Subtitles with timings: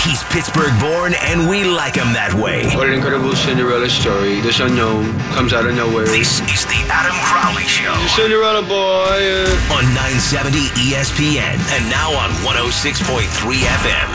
[0.00, 2.64] He's Pittsburgh born, and we like him that way.
[2.74, 4.40] What an incredible Cinderella story.
[4.40, 6.06] This unknown comes out of nowhere.
[6.06, 7.92] This is the Adam Crowley Show.
[8.16, 9.20] Cinderella boy.
[9.20, 13.28] uh, On 970 ESPN and now on 106.3
[13.60, 14.10] FM.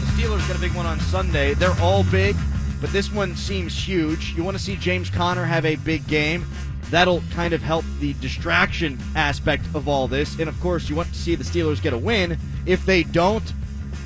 [0.00, 1.54] The Steelers got a big one on Sunday.
[1.54, 2.36] They're all big,
[2.80, 4.34] but this one seems huge.
[4.36, 6.44] You want to see James Conner have a big game.
[6.90, 10.38] That'll kind of help the distraction aspect of all this.
[10.38, 12.38] And of course, you want to see the Steelers get a win.
[12.64, 13.52] If they don't,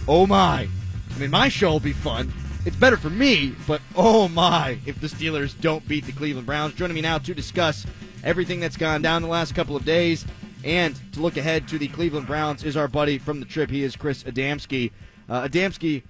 [0.09, 0.69] oh my.
[1.15, 2.33] I mean, my show will be fun.
[2.65, 6.75] It's better for me, but oh my, if the Steelers don't beat the Cleveland Browns.
[6.75, 7.87] Joining me now to discuss
[8.23, 10.27] everything that's gone down the last couple of days
[10.65, 13.71] and to look ahead to the Cleveland Browns is our buddy from the trib.
[13.71, 14.91] He is Chris Adamski.
[15.29, 16.03] Uh, Adamski,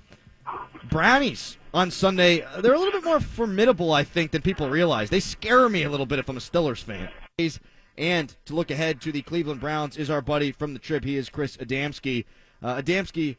[0.84, 5.10] Brownies on Sunday, they're a little bit more formidable, I think, than people realize.
[5.10, 7.08] They scare me a little bit if I'm a Steelers fan.
[7.96, 11.04] And to look ahead to the Cleveland Browns is our buddy from the trib.
[11.04, 12.24] He is Chris Adamski.
[12.62, 13.36] Uh, Adamski,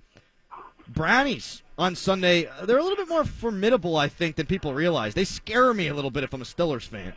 [0.88, 5.14] Brownies on Sunday, they're a little bit more formidable, I think, than people realize.
[5.14, 7.14] They scare me a little bit if I'm a Steelers fan.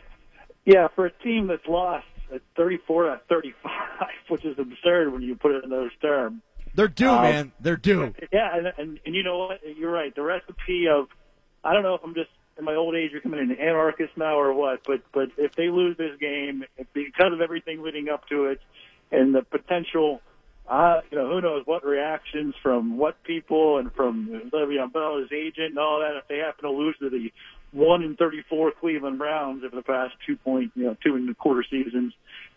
[0.65, 3.71] Yeah, for a team that's lost at 34 to 35,
[4.29, 6.41] which is absurd when you put it in those terms.
[6.75, 7.51] They're due, Uh, man.
[7.59, 8.13] They're due.
[8.31, 9.61] Yeah, and, and and you know what?
[9.77, 10.13] You're right.
[10.13, 11.07] The recipe of
[11.63, 14.53] I don't know if I'm just in my old age becoming an anarchist now or
[14.53, 18.61] what, but but if they lose this game because of everything leading up to it
[19.11, 20.21] and the potential,
[20.69, 25.31] uh, you know, who knows what reactions from what people and from Le'Veon Bell, his
[25.31, 26.17] agent, and all that.
[26.17, 27.31] If they happen to lose to the
[27.71, 31.33] one in 34 Cleveland Browns over the past two point, you know, two and a
[31.35, 32.13] quarter seasons,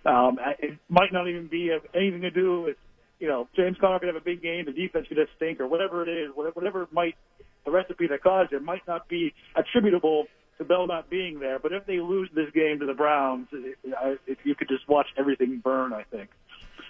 [0.07, 2.77] um, it might not even be have anything to do with
[3.21, 5.67] you know, James Conner could have a big game, the defense could have stink, or
[5.67, 7.17] whatever it is, whatever, whatever might,
[7.65, 10.27] the recipe that caused it might not be attributable
[10.59, 11.59] to Bell not being there.
[11.59, 15.61] But if they lose this game to the Browns, if you could just watch everything
[15.63, 16.31] burn, I think.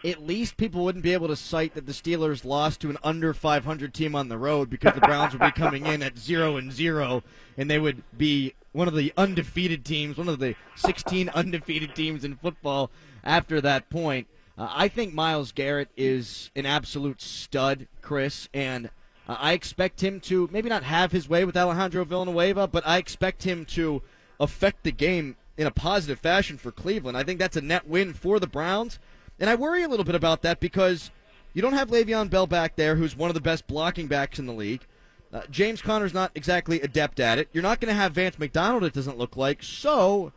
[0.04, 3.34] at least people wouldn't be able to cite that the Steelers lost to an under
[3.34, 6.72] 500 team on the road because the Browns would be coming in at 0 and
[6.72, 7.22] 0
[7.56, 12.24] and they would be one of the undefeated teams, one of the 16 undefeated teams
[12.24, 12.90] in football
[13.24, 14.28] after that point.
[14.58, 18.90] Uh, I think Myles Garrett is an absolute stud, Chris, and
[19.28, 22.98] uh, I expect him to maybe not have his way with Alejandro Villanueva, but I
[22.98, 24.02] expect him to
[24.40, 27.16] affect the game in a positive fashion for Cleveland.
[27.16, 28.98] I think that's a net win for the Browns.
[29.38, 31.12] And I worry a little bit about that because
[31.54, 34.46] you don't have Le'Veon Bell back there, who's one of the best blocking backs in
[34.46, 34.84] the league.
[35.32, 37.48] Uh, James Conner's not exactly adept at it.
[37.52, 39.62] You're not going to have Vance McDonald, it doesn't look like.
[39.62, 40.32] So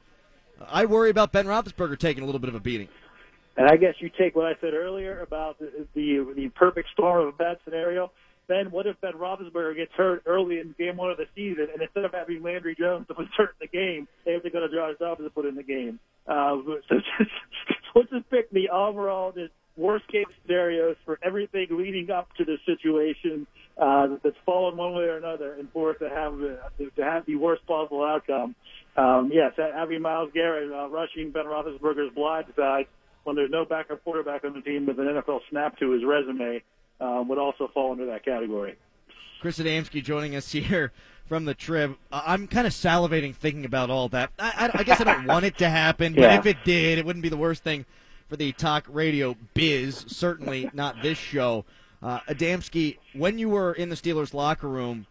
[0.59, 2.89] uh, I worry about Ben Roethlisberger taking a little bit of a beating.
[3.57, 7.27] And I guess you take what I said earlier about the the, the perfect storm
[7.27, 8.11] of a bad scenario.
[8.47, 11.81] Then what if Ben Roethlisberger gets hurt early in game one of the season, and
[11.81, 14.59] instead of having Landry Jones to put hurt in the game, they have to go
[14.59, 15.99] to Josh Dobbs to put in the game.
[16.27, 16.57] Uh,
[16.89, 17.31] so just,
[17.95, 22.59] let's just pick the overall just worst case scenarios for everything leading up to this
[22.65, 23.47] situation
[23.77, 27.25] uh, that's fallen one way or another, and for it to have uh, to have
[27.25, 28.55] the worst possible outcome.
[28.97, 32.87] Um, yes, having Myles Garrett uh, rushing Ben Roethlisberger's blind side
[33.23, 36.61] when there's no backup quarterback on the team with an NFL snap to his resume
[36.99, 38.75] um, would also fall under that category.
[39.41, 40.91] Chris Adamski joining us here
[41.27, 41.95] from the trib.
[42.11, 44.31] Uh, I'm kind of salivating thinking about all that.
[44.37, 46.37] I, I, I guess I don't want it to happen, but Yeah.
[46.39, 47.85] if it did, it wouldn't be the worst thing
[48.29, 50.05] for the talk radio biz.
[50.07, 51.65] Certainly not this show.
[52.03, 55.05] Uh, Adamski, when you were in the Steelers locker room,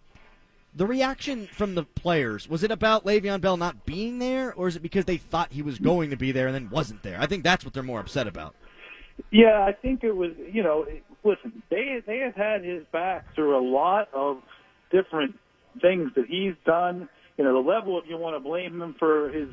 [0.75, 4.77] the reaction from the players was it about Le'Veon Bell not being there, or is
[4.77, 7.19] it because they thought he was going to be there and then wasn't there?
[7.21, 8.55] I think that's what they're more upset about.
[9.31, 10.31] Yeah, I think it was.
[10.51, 10.87] You know,
[11.25, 14.39] listen, they they have had his back through a lot of
[14.91, 15.39] different
[15.81, 17.09] things that he's done.
[17.37, 19.49] You know, the level if you want to blame him for his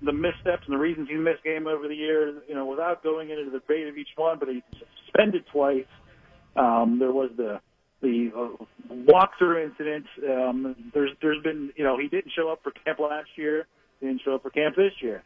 [0.00, 2.42] the missteps and the reasons he missed game over the years.
[2.48, 4.62] You know, without going into the debate of each one, but he's
[5.06, 5.84] suspended twice.
[6.56, 7.60] Um, there was the
[8.02, 10.06] the uh, walkthrough incident.
[10.28, 13.66] Um, there's there's been you know he didn't show up for camp last year,
[14.00, 15.22] didn't show up for camp this year.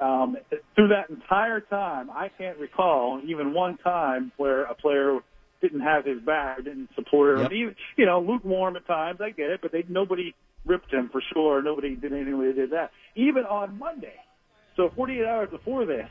[0.00, 0.36] Um,
[0.76, 5.18] through that entire time, I can't recall even one time where a player
[5.60, 7.42] didn't have his back, or didn't support him.
[7.42, 7.52] Yep.
[7.52, 9.20] Even, you know, lukewarm at times.
[9.20, 10.34] I get it, but they nobody
[10.64, 11.62] ripped him for sure.
[11.62, 12.92] Nobody did anything they did that.
[13.16, 14.14] Even on Monday,
[14.76, 16.08] so 48 hours before this,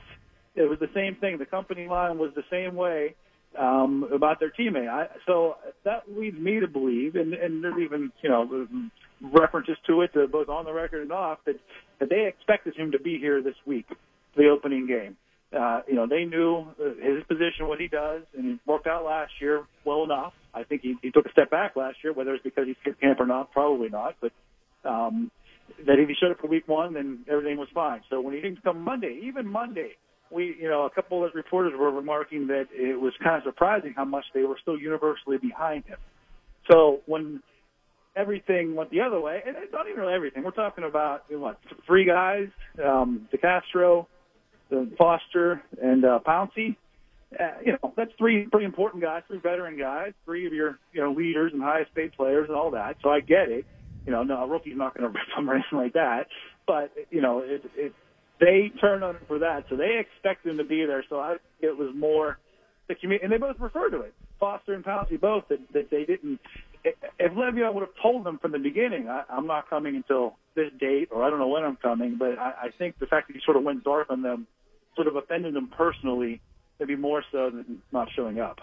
[0.56, 1.38] it was the same thing.
[1.38, 3.16] The company line was the same way
[3.58, 4.90] um, about their teammate.
[4.90, 8.68] I, so that leads me to believe, and, and there's even you know
[9.22, 11.60] references to it, uh, both on the record and off, that
[12.00, 13.88] that they expected him to be here this week,
[14.36, 15.18] the opening game.
[15.58, 19.06] Uh, you know, they knew uh, his position, what he does, and it worked out
[19.06, 20.34] last year well enough.
[20.54, 23.00] I think he, he took a step back last year, whether it's because he skipped
[23.00, 24.34] camp or not, probably not, but
[24.84, 25.32] um,
[25.86, 28.02] that if he showed up for week one, then everything was fine.
[28.10, 29.92] So when he didn't come Monday, even Monday,
[30.32, 33.94] we, you know, a couple of reporters were remarking that it was kind of surprising
[33.96, 35.98] how much they were still universally behind him.
[36.70, 37.42] So when
[38.18, 40.44] everything went the other way, and not even really everything.
[40.44, 42.48] We're talking about you know, what three guys:
[42.84, 44.08] um, DeCastro,
[44.70, 46.76] the Foster, and uh, Pouncey.
[47.38, 51.02] Uh, you know, that's three pretty important guys, three veteran guys, three of your you
[51.02, 52.98] know leaders and highest paid players and all that.
[53.04, 53.66] So I get it.
[54.06, 56.28] You know, no, a rookie's not going to rip them or anything like that.
[56.66, 57.94] But you know, it, it
[58.40, 61.04] they turned on him for that, so they expect him to be there.
[61.10, 62.38] So I think it was more
[62.88, 64.14] the community, and they both refer to it.
[64.40, 66.40] Foster and Pouncey both that, that they didn't.
[66.84, 70.72] If Le'Veon would have told them from the beginning, I, I'm not coming until this
[70.80, 73.34] date, or I don't know when I'm coming, but I, I think the fact that
[73.34, 74.48] he sort of went dark on them
[74.96, 76.42] sort of offended them personally,
[76.80, 78.60] maybe more so than not showing up.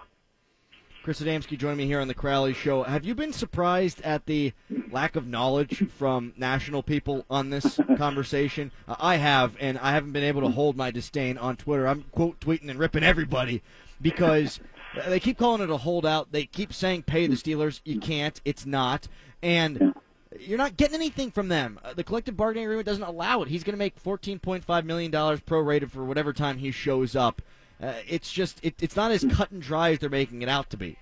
[1.05, 2.83] Chris Adamski joining me here on the Crowley Show.
[2.83, 4.55] Have you been surprised at the
[4.91, 8.73] lack of knowledge from national people on this conversation?
[8.89, 11.87] Uh, I have, and I haven't been able to hold my disdain on Twitter.
[11.87, 13.63] I'm quote tweeting and ripping everybody
[14.01, 14.61] because
[15.07, 16.33] they keep calling it a holdout.
[16.33, 17.83] They keep saying pay the Steelers.
[17.85, 18.41] You can't.
[18.47, 19.07] It's not.
[19.43, 19.93] And
[20.41, 21.79] you're not getting anything from them.
[21.85, 23.49] Uh, the collective bargaining agreement doesn't allow it.
[23.49, 27.43] He's going to make $14.5 million prorated for whatever time he shows up.
[27.85, 30.71] Uh, it's just it, it's not as cut and dry as they're making it out
[30.71, 30.97] to be.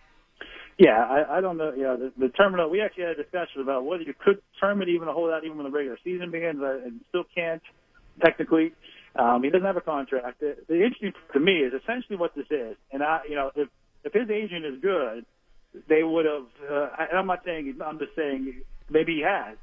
[0.78, 1.72] Yeah, I, I don't know.
[1.76, 2.68] Yeah, the, the terminal.
[2.68, 5.58] We actually had a discussion about whether you could term it even a holdout even
[5.58, 7.62] when the regular season begins, and still can't
[8.20, 8.72] technically.
[9.14, 10.40] Um, he doesn't have a contract.
[10.40, 13.68] The, the interesting to me is essentially what this is, and I, you know, if
[14.02, 15.24] if his agent is good,
[15.88, 16.46] they would have.
[16.68, 17.78] Uh, and I'm not saying.
[17.84, 19.56] I'm just saying maybe he has.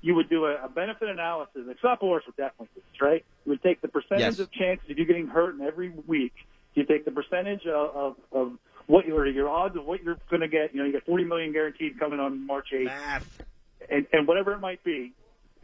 [0.00, 1.62] You would do a, a benefit analysis.
[1.66, 3.24] Like Scott Boras would definitely do this, right?
[3.44, 4.38] You would take the percentage Yes.
[4.40, 6.32] of chances of you getting hurt in every week.
[6.76, 8.52] You take the percentage of, of, of
[8.86, 10.72] what your your odds of what you're going to get.
[10.74, 13.26] You know, you get 40 million guaranteed coming on March 8th Math.
[13.90, 15.12] and, and whatever it might be,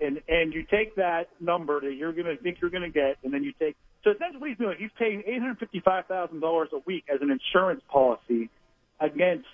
[0.00, 3.18] and and you take that number that you're going to think you're going to get,
[3.22, 3.76] and then you take.
[4.04, 7.20] So essentially, what he's doing, he's paying eight hundred fifty-five thousand dollars a week as
[7.20, 8.50] an insurance policy
[9.00, 9.46] against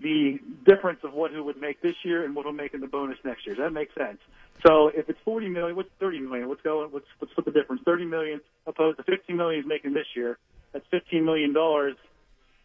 [0.00, 2.86] the difference of what he would make this year and what he'll make in the
[2.86, 3.54] bonus next year.
[3.54, 4.18] Does that make sense?
[4.66, 6.48] So if it's forty million, what's thirty million?
[6.48, 6.90] What's going?
[6.90, 7.82] What's what's what the difference?
[7.84, 10.38] Thirty million opposed to fifteen million he's making this year.
[10.76, 11.94] That's fifteen million dollars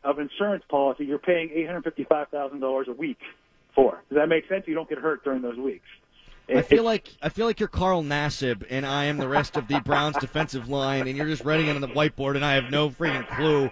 [0.04, 1.06] of insurance policy.
[1.06, 3.20] You're paying eight hundred fifty-five thousand dollars a week
[3.74, 4.04] for.
[4.10, 4.66] Does that make sense?
[4.68, 5.86] You don't get hurt during those weeks.
[6.54, 9.70] I feel like I feel like you're Carl Nassib and I am the rest of
[9.70, 12.70] the Browns defensive line, and you're just writing it on the whiteboard, and I have
[12.70, 13.70] no freaking clue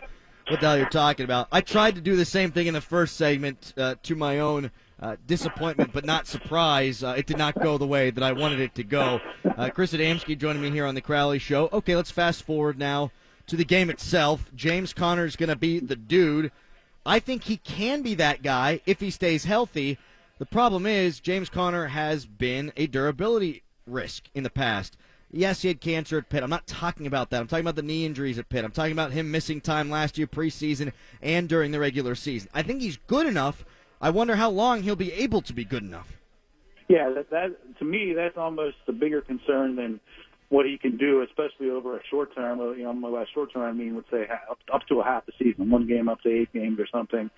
[0.47, 1.49] what the hell you're talking about.
[1.51, 4.71] I tried to do the same thing in the first segment uh, to my own
[5.01, 7.03] uh, disappointment, but not surprise.
[7.03, 9.19] Uh, it did not go the way that I wanted it to go.
[9.57, 11.67] Uh, Chris Adamski joining me here on the Crowley Show.
[11.73, 13.11] Okay, let's fast forward now
[13.49, 14.49] to the game itself.
[14.55, 16.51] James Conner is going to be the dude.
[17.05, 19.97] I think he can be that guy if he stays healthy.
[20.37, 24.97] The problem is James Conner has been a durability risk in the past.
[25.31, 26.43] Yes, he had cancer at Pitt.
[26.43, 27.41] I'm not talking about that.
[27.41, 28.65] I'm talking about the knee injuries at Pitt.
[28.65, 30.91] I'm talking about him missing time last year preseason
[31.21, 32.49] and during the regular season.
[32.53, 33.65] I think he's good enough.
[34.01, 36.07] I wonder how long he'll be able to be good enough.
[36.87, 39.99] Yeah, that, that to me that's almost a bigger concern than
[40.49, 42.59] what he can do, especially over a short term.
[42.59, 45.31] uh, You know, by short term I mean, let's say up, to a half a
[45.41, 47.29] season, one game up to eight games or something.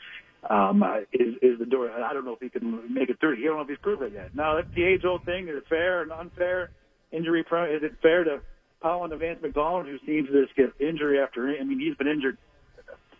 [0.49, 1.91] Um, is is the door?
[1.91, 3.35] I don't know if he can make it through.
[3.35, 4.35] You don't know if he's proven it yet.
[4.35, 5.47] Now that's the age old thing.
[5.47, 6.71] Is it fair and unfair?
[7.11, 7.75] Injury prone?
[7.75, 8.41] Is it fair to
[8.81, 11.49] pile on to Vance McDonald, who seems to just get injury after?
[11.49, 12.37] I mean, he's been injured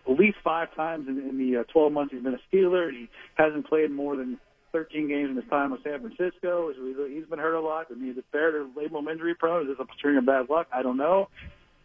[0.10, 2.88] at least five times in, in the uh, 12 months he's been a Steeler.
[2.88, 4.40] and He hasn't played more than
[4.72, 6.72] 13 games in his time with San Francisco.
[6.74, 7.88] So he's- He's been hurt a lot.
[7.92, 9.70] I mean, is it fair to label him injury prone?
[9.70, 10.68] Is this a string of bad luck?
[10.74, 11.30] I don't know.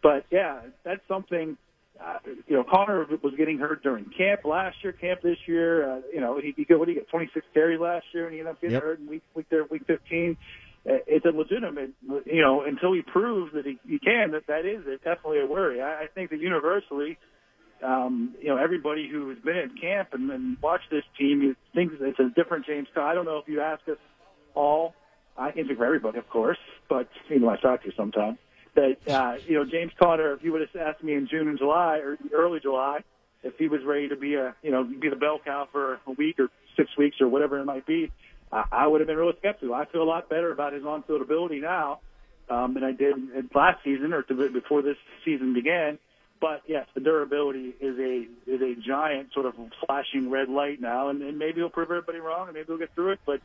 [0.01, 1.57] But yeah, that's something.
[1.99, 5.89] Uh, you know, Conner was getting hurt during camp last year, camp this year.
[5.89, 8.33] Uh, you know, he, he got what did he get 26 carries last year, and
[8.33, 8.83] he ended up getting Yep.
[8.83, 10.37] hurt in week week there, week 15.
[10.87, 11.91] Uh, It's a legitimate,
[12.25, 14.31] you know, until he proves that he, he can.
[14.31, 15.81] That that is it, definitely a worry.
[15.81, 17.17] I, I think that universally,
[17.83, 21.55] um, you know, everybody who has been at camp and, and watched this team you
[21.73, 23.07] thinks it's a different James Conner.
[23.07, 23.97] I don't know if you ask us
[24.55, 24.93] all.
[25.37, 26.57] I can speak for everybody, of course,
[26.89, 28.39] but you know, I talk to you sometimes.
[28.75, 30.33] That uh, you know, James Conner.
[30.33, 32.99] If you would have asked me in June and July or early July,
[33.43, 36.11] if he was ready to be a you know be the bell cow for a
[36.11, 38.11] week or six weeks or whatever it might be,
[38.51, 39.75] I, I would have been really skeptical.
[39.75, 41.99] I feel a lot better about his on-field ability now
[42.49, 43.15] um, than I did
[43.53, 45.99] last season or before this season began.
[46.39, 51.09] But yes, the durability is a is a giant sort of flashing red light now,
[51.09, 53.19] and, and maybe he'll prove everybody wrong, and maybe he'll get through it.
[53.25, 53.41] But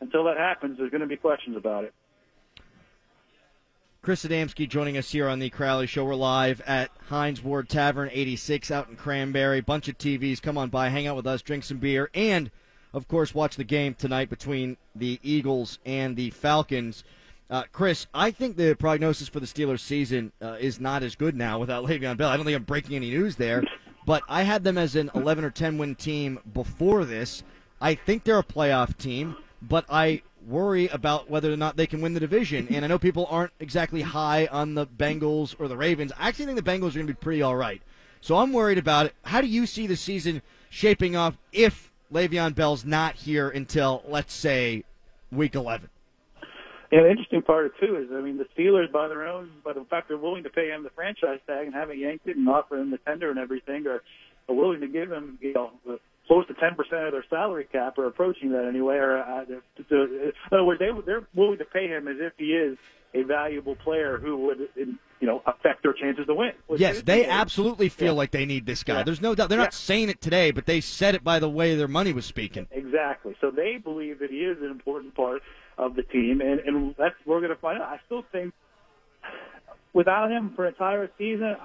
[0.00, 1.94] until that happens, there's going to be questions about it.
[4.06, 6.04] Chris Adamski joining us here on the Crowley Show.
[6.04, 9.60] We're live at Hines Ward Tavern 86 out in Cranberry.
[9.60, 10.40] Bunch of TVs.
[10.40, 12.52] Come on by, hang out with us, drink some beer, and,
[12.92, 17.02] of course, watch the game tonight between the Eagles and the Falcons.
[17.48, 21.36] Uh, Chris, I think the prognosis for the Steelers season uh, is not as good
[21.36, 22.28] now without Le'Veon Bell.
[22.28, 23.62] I don't think I'm breaking any news there,
[24.04, 27.44] but I had them as an 11 or 10 win team before this.
[27.80, 32.00] I think they're a playoff team, but I worry about whether or not they can
[32.00, 32.66] win the division.
[32.70, 36.12] And I know people aren't exactly high on the Bengals or the Ravens.
[36.18, 37.80] I actually think the Bengals are going to be pretty all right.
[38.20, 39.14] So I'm worried about it.
[39.22, 44.34] How do you see the season shaping up if Le'Veon Bell's not here until, let's
[44.34, 44.82] say,
[45.30, 45.90] week 11?
[46.96, 49.84] Yeah, the interesting part too is, I mean, the Steelers by their own, by the
[49.84, 52.78] fact they're willing to pay him the franchise tag and haven't yanked it and offer
[52.78, 54.02] him the tender and everything, are,
[54.48, 55.72] are willing to give him, you know,
[56.26, 58.94] close to 10% of their salary cap, or approaching that anyway.
[58.96, 62.32] Or uh, to, to, in other words, they they're willing to pay him as if
[62.38, 62.78] he is
[63.12, 66.52] a valuable player who would, you know, affect their chances to win.
[66.78, 68.18] Yes, they absolutely feel yeah.
[68.18, 68.98] like they need this guy.
[68.98, 69.02] Yeah.
[69.02, 69.50] There's no doubt.
[69.50, 69.64] They're yeah.
[69.64, 72.66] not saying it today, but they said it by the way their money was speaking.
[72.70, 73.36] Exactly.
[73.42, 75.42] So they believe that he is an important part
[75.78, 77.88] of the team, and and that's we're going to find out.
[77.88, 78.54] I still think
[79.92, 81.56] without him for an entire season,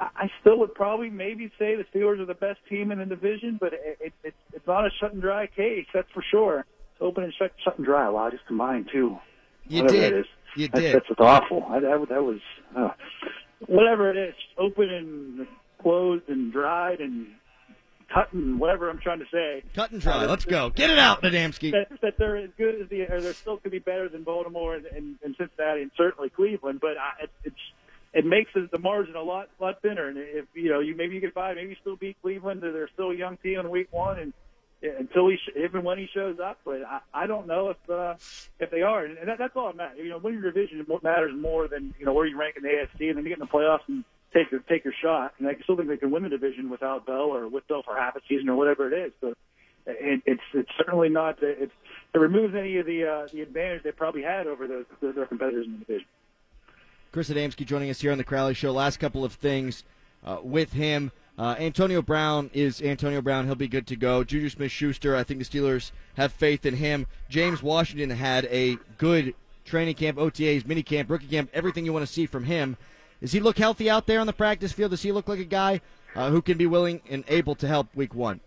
[0.00, 3.06] I, I still would probably maybe say the Steelers are the best team in the
[3.06, 6.60] division, but it, it, it's it's not a shut and dry case, that's for sure.
[6.60, 8.08] It's open and shut, shut and dry.
[8.08, 9.18] Wow, I just combined too.
[9.68, 10.12] You whatever did.
[10.12, 10.26] It is.
[10.56, 10.94] You that's, did.
[10.94, 11.64] That's, that's awful.
[11.68, 12.40] I, that, that was
[12.76, 12.90] uh,
[13.66, 14.34] whatever it is.
[14.58, 15.46] Open and
[15.82, 17.26] closed and dried and
[18.12, 19.62] cut and whatever I'm trying to say.
[19.74, 20.24] Cut and dry.
[20.24, 20.70] Uh, Let's go.
[20.70, 21.72] Get it out, Nadamski.
[21.72, 24.74] That, that they're as good as the, or they're still could be better than Baltimore
[24.74, 26.80] and, and, and Cincinnati and certainly Cleveland.
[26.80, 27.56] But I, it, it's
[28.12, 30.08] it makes the margin a lot lot thinner.
[30.08, 32.62] And if you know you maybe you get by, maybe you still beat Cleveland.
[32.62, 34.32] They're still a young team in week one, and
[34.82, 36.58] until he even when he shows up.
[36.64, 38.14] But I, I don't know if uh,
[38.58, 39.98] if they are, and that, that's all that matters.
[39.98, 42.68] You know, winning your division matters more than you know where you rank in the
[42.68, 45.34] AFC, and then you get in the playoffs and take your take your shot.
[45.38, 47.96] And I still think they can win the division without Bell or with Bell for
[47.96, 49.12] half a season or whatever it is.
[49.20, 49.34] But
[49.86, 51.72] it, it's it's certainly not it's
[52.14, 55.66] it removes any of the uh, the advantage they probably had over those their competitors
[55.66, 56.06] in the division.
[57.10, 58.72] Chris Adamski joining us here on the Crowley Show.
[58.72, 59.84] Last couple of things
[60.24, 61.12] uh, with him.
[61.38, 63.46] Uh, Antonio Brown is Antonio Brown.
[63.46, 64.22] He'll be good to go.
[64.22, 67.06] Juju Smith Schuster, I think the Steelers have faith in him.
[67.28, 69.34] James Washington had a good
[69.64, 72.76] training camp, OTAs, mini camp, rookie camp, everything you want to see from him.
[73.22, 74.90] Does he look healthy out there on the practice field?
[74.90, 75.80] Does he look like a guy
[76.16, 78.40] uh, who can be willing and able to help week one?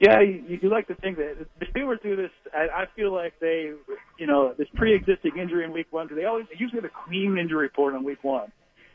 [0.00, 2.30] Yeah, you, you like to think that the Steelers do this.
[2.52, 3.72] I, I feel like they,
[4.18, 6.08] you know, this pre-existing injury in week one.
[6.12, 8.50] They always usually have a clean injury report on week one.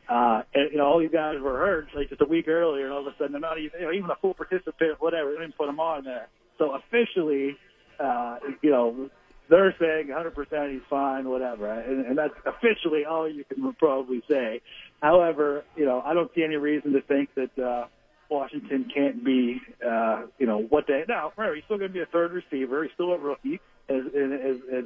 [0.09, 2.93] Uh, and, you know, all these guys were hurt like just a week earlier, and
[2.93, 5.31] all of a sudden they're not even, you know, even a full participant, whatever.
[5.31, 6.27] They didn't put them on there.
[6.57, 7.55] So officially,
[7.99, 9.09] uh, you know,
[9.49, 14.61] they're saying 100% he's fine, whatever, and, and that's officially all you can probably say.
[15.01, 17.85] However, you know, I don't see any reason to think that uh,
[18.29, 21.31] Washington can't be, uh, you know, what they now.
[21.37, 22.83] Remember, he's still going to be a third receiver.
[22.83, 24.83] He's still a rookie, as as, as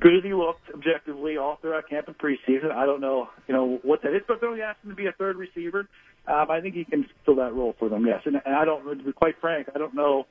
[0.00, 2.72] good as he looked objectively all throughout camp and preseason.
[2.72, 5.12] I don't know, you know, what that is, but they're only asking to be a
[5.12, 5.86] third receiver.
[6.26, 8.06] Um, I think he can fill that role for them.
[8.06, 10.26] Yes, and, and I don't, to be quite frank, I don't know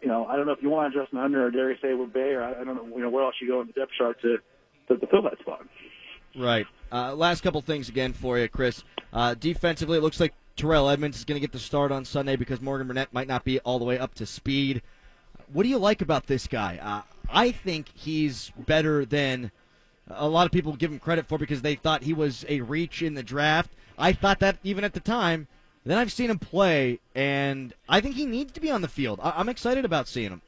[0.00, 2.32] you know, I don't know if you want to Justin Hunter or Darrius Heyward Bey
[2.32, 4.20] or I, I don't know, you know, where else you go in the depth chart
[4.22, 4.38] to,
[4.88, 5.66] to, to fill that spot.
[6.36, 6.66] Right.
[6.92, 8.82] Uh, last couple things again for you, Chris.
[9.12, 12.36] Uh, defensively, it looks like Terrell Edmunds is going to get the start on Sunday
[12.36, 14.82] because Morgan Burnett might not be all the way up to speed.
[15.52, 16.78] What do you like about this guy?
[16.80, 19.50] Uh, I think he's better than
[20.08, 23.02] a lot of people give him credit for because they thought he was a reach
[23.02, 23.70] in the draft.
[23.98, 25.48] I thought that even at the time.
[25.84, 29.18] Then I've seen him play, and I think he needs to be on the field.
[29.22, 30.42] I- am excited about seeing him.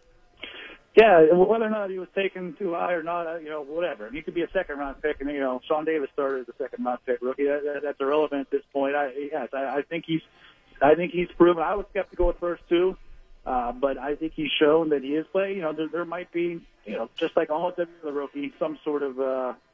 [0.95, 4.11] Yeah, whether or not he was taken too high or not, uh, you know, whatever.
[4.11, 6.59] He could be a second round pick, and you know, Sean Davis started as a
[6.63, 7.45] second round pick rookie.
[7.45, 8.95] That, that, that's irrelevant at this point.
[8.95, 10.21] I, yes, I, I think he's,
[10.83, 11.63] I think he's proven.
[11.63, 12.99] I was skeptical at first too,
[13.47, 15.57] uh, but I think he's shown that he is playing.
[15.57, 18.79] You know, there, there might be, you know, just like almost every other rookie, some
[18.85, 19.23] sort of uh,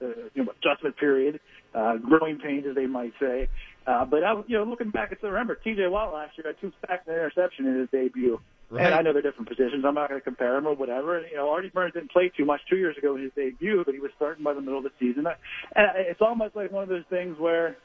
[0.00, 1.40] uh, you know adjustment period,
[1.74, 3.48] uh, growing pains, as they might say.
[3.86, 5.86] Uh, but I, you know, looking back, it's remember T.J.
[5.88, 8.40] Watt last year had two sacks and an interception in his debut.
[8.70, 8.84] Right.
[8.84, 9.84] And I know they're different positions.
[9.86, 11.26] I'm not going to compare them or whatever.
[11.26, 13.94] You know, Artie Burns didn't play too much two years ago in his debut, but
[13.94, 15.26] he was starting by the middle of the season.
[15.26, 17.78] And it's almost like one of those things where,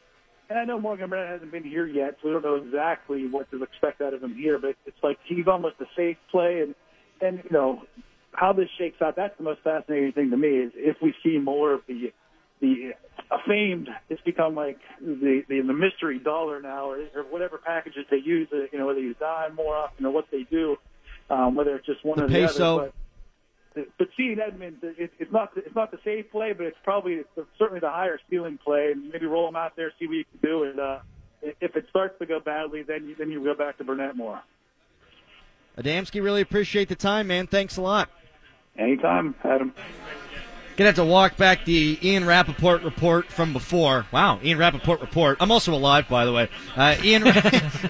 [0.50, 3.50] and I know Morgan Burnett hasn't been here yet, so we don't know exactly what
[3.52, 4.60] to expect out of him here.
[4.60, 6.76] But it's like he's almost a safe play, and
[7.22, 7.84] and you know
[8.34, 9.16] how this shakes out.
[9.16, 12.12] That's the most fascinating thing to me is if we see more of the
[12.64, 12.94] the
[13.46, 18.18] famed it's become like the, the the mystery dollar now or, or whatever packages they
[18.18, 20.78] use uh, you know whether you dime more often or what they do
[21.30, 22.76] um, whether it's just one the or peso.
[22.76, 22.92] the other
[23.76, 27.14] but, but seeing Edmunds it, it's not it's not the safe play but it's probably
[27.14, 30.26] it's certainly the higher ceiling play and maybe roll him out there see what you
[30.26, 31.00] can do and uh,
[31.42, 34.42] if it starts to go badly then you, then you go back to Burnett more.
[35.78, 37.48] Adamski really appreciate the time man.
[37.48, 38.10] Thanks a lot.
[38.78, 39.74] Anytime Adam
[40.76, 44.06] Gonna have to walk back the Ian Rapoport report from before.
[44.12, 45.38] Wow, Ian Rapoport report.
[45.40, 46.50] I'm also alive, by the way.
[46.76, 47.26] Uh, Ian,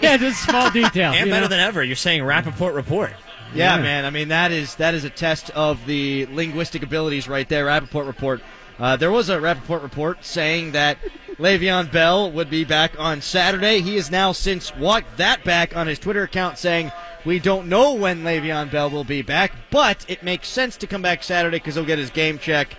[0.00, 1.12] yeah, just small detail.
[1.12, 1.48] And better know?
[1.48, 3.12] than ever, you're saying Rapoport report.
[3.54, 3.82] Yeah, Yeah.
[3.82, 4.04] man.
[4.04, 7.64] I mean, that is that is a test of the linguistic abilities right there.
[7.66, 8.42] Rapoport report.
[8.78, 10.98] Uh, there was a Rapoport report saying that
[11.36, 13.80] Le'Veon Bell would be back on Saturday.
[13.82, 16.90] He has now since walked that back on his Twitter account, saying
[17.24, 21.02] we don't know when Le'Veon Bell will be back, but it makes sense to come
[21.02, 22.76] back Saturday because he'll get his game check.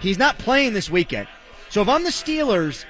[0.00, 1.28] He's not playing this weekend,
[1.68, 2.84] so if I'm the Steelers,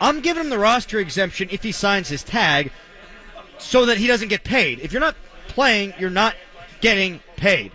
[0.00, 2.72] I'm giving him the roster exemption if he signs his tag
[3.58, 4.80] so that he doesn't get paid.
[4.80, 5.16] If you're not
[5.48, 6.34] playing, you're not
[6.80, 7.72] getting paid.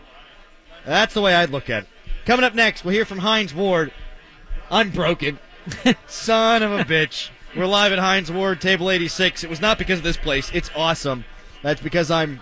[0.86, 1.90] That's the way I'd look at it.
[2.25, 3.92] Coming up next, we'll hear from Hines Ward.
[4.72, 5.40] I'm broken.
[6.08, 7.30] Son of a bitch.
[7.56, 9.44] We're live at Hines Ward, table 86.
[9.44, 10.50] It was not because of this place.
[10.54, 11.24] It's awesome.
[11.65, 12.39] That's because I'm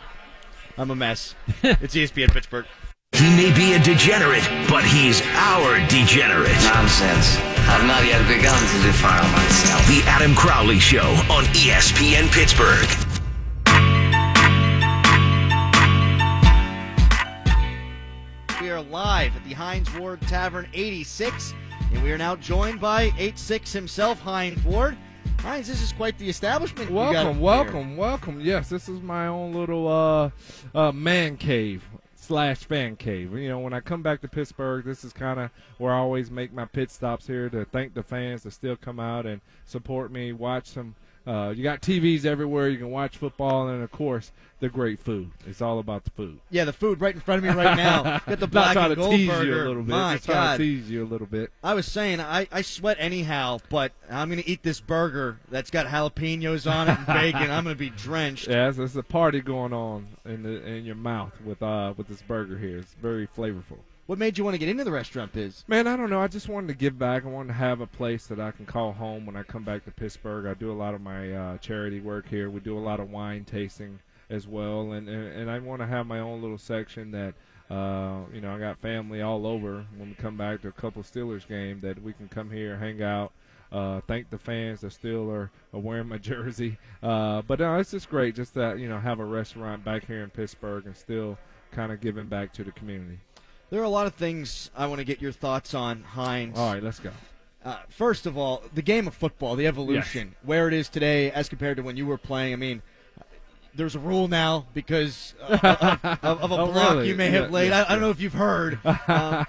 [0.78, 1.34] I'm a mess.
[1.64, 2.66] It's ESPN Pittsburgh.
[3.14, 6.52] He may be a degenerate, but he's our degenerate.
[6.66, 7.38] Nonsense.
[7.70, 9.88] I've not yet begun to defile myself.
[9.88, 12.86] The Adam Crowley Show on ESPN Pittsburgh.
[18.62, 21.54] We are live at the Hines Ward Tavern 86,
[21.94, 24.98] and we are now joined by 86 himself, Hines Ward.
[25.44, 26.90] Hines, this is quite the establishment.
[26.90, 27.44] got Welcome, here.
[27.44, 28.40] welcome, welcome.
[28.40, 30.30] Yes, this is my own little uh,
[30.74, 31.84] uh, man cave
[32.16, 33.34] slash fan cave.
[33.38, 36.32] You know, when I come back to Pittsburgh, this is kind of where I always
[36.32, 40.14] make my pit stops here to thank the fans that still come out and support
[40.14, 40.96] me, watch some.
[41.26, 42.70] Uh, you got TVs everywhere.
[42.70, 45.32] You can watch football, and of course, the great food.
[45.48, 46.40] It's all about the food.
[46.50, 48.20] Yeah, the food right in front of me right now.
[48.26, 49.46] Got the black and gold tease burger.
[49.46, 49.92] you a little bit.
[49.92, 50.58] My Just trying God.
[50.58, 51.52] to tease you a little bit.
[51.64, 55.86] I was saying I, I sweat anyhow, but I'm gonna eat this burger that's got
[55.88, 57.52] jalapenos on it and bacon.
[57.52, 58.48] I'm gonna be drenched.
[58.54, 62.22] Yes, there's a party going on in the in your mouth with uh with this
[62.22, 62.78] burger here.
[62.78, 63.80] It's very flavorful.
[64.06, 65.64] What made you want to get into the restaurant biz?
[65.66, 66.20] Man, I don't know.
[66.20, 67.24] I just wanted to give back.
[67.24, 69.86] I wanted to have a place that I can call home when I come back
[69.86, 70.46] to Pittsburgh.
[70.46, 72.50] I do a lot of my uh, charity work here.
[72.50, 75.88] We do a lot of wine tasting as well, and and, and I want to
[75.88, 77.34] have my own little section that.
[77.72, 79.86] Uh, you know, I got family all over.
[79.96, 83.02] When we come back to a couple Steelers game, that we can come here, hang
[83.02, 83.32] out,
[83.72, 86.78] uh, thank the fans that still are, are wearing my jersey.
[87.02, 90.24] Uh, but no, it's just great just to you know have a restaurant back here
[90.24, 91.38] in Pittsburgh and still
[91.72, 93.18] kind of giving back to the community.
[93.74, 96.60] There are a lot of things I want to get your thoughts on, Hines.
[96.60, 97.10] All right, let's go.
[97.66, 101.50] Uh, first of all, the game of football, the evolution, where it is today as
[101.50, 102.54] compared to when you were playing.
[102.54, 102.84] I mean,
[103.74, 107.08] there's a rule now because uh, of, of, a Oh, block really?
[107.08, 107.70] you may Yeah, have laid.
[107.70, 108.78] yeah, I, I don't know if you've heard.
[109.08, 109.48] Um,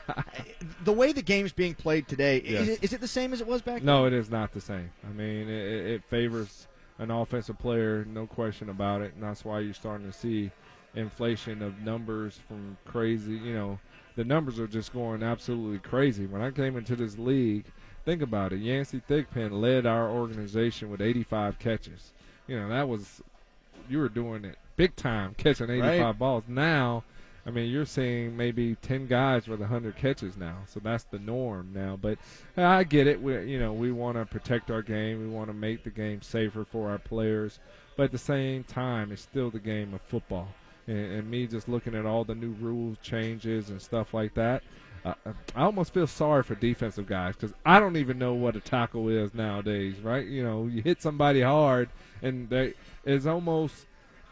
[0.84, 3.46] the way the game's being played today, is, it, is it the same as it
[3.46, 3.84] was back then?
[3.84, 4.90] No, it is not the same.
[5.06, 6.66] I mean, it it favors
[6.98, 10.50] an offensive player, no question about it, and that's why you're starting to see
[10.94, 13.32] inflation of numbers from crazy.
[13.34, 13.78] You know,
[14.16, 16.26] the numbers are just going absolutely crazy.
[16.26, 17.64] When I came into this league,
[18.04, 18.60] think about it.
[18.60, 22.12] Yancey Thigpen led our organization with 85 catches.
[22.46, 23.22] You know, that was
[23.88, 26.18] you were doing it big time, catching 85 Right.
[26.18, 26.44] balls.
[26.48, 27.04] Now.
[27.46, 31.72] I mean, you're seeing maybe ten guys with hundred catches now, so that's the norm
[31.74, 31.98] now.
[32.00, 32.16] But
[32.56, 33.20] I get it.
[33.20, 35.20] We, you know, we want to protect our game.
[35.20, 37.58] We want to make the game safer for our players.
[37.98, 40.48] But at the same time, it's still the game of football.
[40.86, 44.62] And, and me just looking at all the new rules changes and stuff like that,
[45.04, 45.14] uh,
[45.54, 49.08] I almost feel sorry for defensive guys because I don't even know what a tackle
[49.08, 49.98] is nowadays.
[50.00, 50.26] Right?
[50.26, 51.88] You know, you hit somebody hard,
[52.22, 53.86] and they, it's almost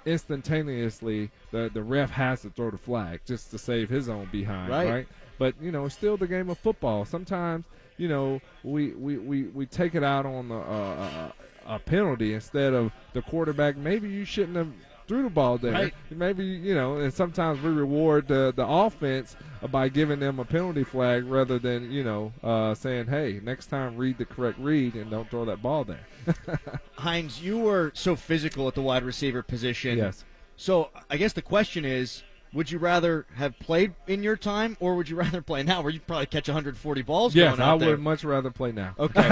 [0.05, 4.71] instantaneously the the ref has to throw the flag just to save his own behind,
[4.71, 4.89] Right.
[4.91, 5.09] right?
[5.39, 7.05] But you know, it's still the game of football.
[7.05, 7.65] Sometimes
[7.99, 11.33] you know we we, we, we take it out on the uh,
[11.67, 13.77] a penalty instead of the quarterback.
[13.77, 14.73] Maybe you shouldn't have
[15.07, 15.73] threw the ball there.
[15.73, 15.95] Right.
[16.11, 19.37] Maybe you know, and sometimes we reward the the offense
[19.71, 23.97] by giving them a penalty flag rather than you know uh, saying, "Hey, next time
[23.97, 26.07] read the correct read and don't throw that ball there."
[26.97, 29.99] Hines, you were so physical at the wide receiver position.
[29.99, 30.25] yes.
[30.57, 34.95] So I guess the question is, would you rather have played in your time, or
[34.97, 37.35] would you rather play now, where you probably catch 140 balls?
[37.35, 37.91] Yes, going I there?
[37.91, 38.95] would much rather play now.
[38.99, 39.27] Okay.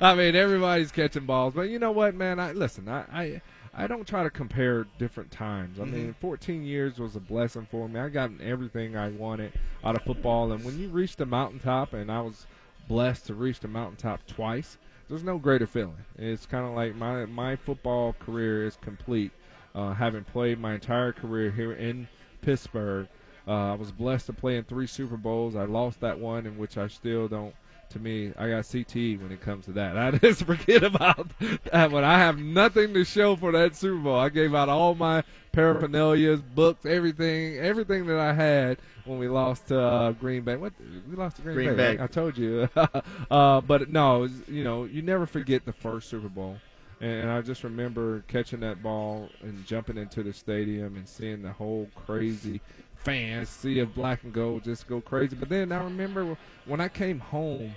[0.00, 2.40] I mean, everybody's catching balls, but you know what, man?
[2.40, 2.88] I listen.
[2.88, 3.42] I I,
[3.78, 5.78] I don't try to compare different times.
[5.78, 8.00] I mean, 14 years was a blessing for me.
[8.00, 9.52] I got everything I wanted
[9.84, 12.46] out of football, and when you reach the mountaintop, and I was
[12.88, 14.78] blessed to reach the mountaintop twice.
[15.08, 16.04] There's no greater feeling.
[16.16, 19.30] It's kind of like my my football career is complete.
[19.74, 22.08] Uh, having played my entire career here in
[22.40, 23.08] Pittsburgh,
[23.46, 25.54] uh, I was blessed to play in three Super Bowls.
[25.54, 27.54] I lost that one, in which I still don't.
[27.90, 29.96] To me, I got CTE when it comes to that.
[29.98, 31.28] I just forget about
[31.72, 32.04] that one.
[32.04, 34.18] I have nothing to show for that Super Bowl.
[34.18, 35.22] I gave out all my
[35.52, 40.56] paraphernalias, books, everything, everything that I had when we lost to uh, Green Bay.
[40.56, 40.72] What
[41.08, 41.96] we lost to Green, Green Bay.
[41.96, 42.02] Bay.
[42.02, 42.68] I told you.
[43.30, 46.58] uh, but no, was, you know, you never forget the first Super Bowl.
[47.00, 51.52] And I just remember catching that ball and jumping into the stadium and seeing the
[51.52, 52.60] whole crazy
[52.94, 55.36] fans, sea of black and gold, just go crazy.
[55.36, 57.74] But then I remember when I came home,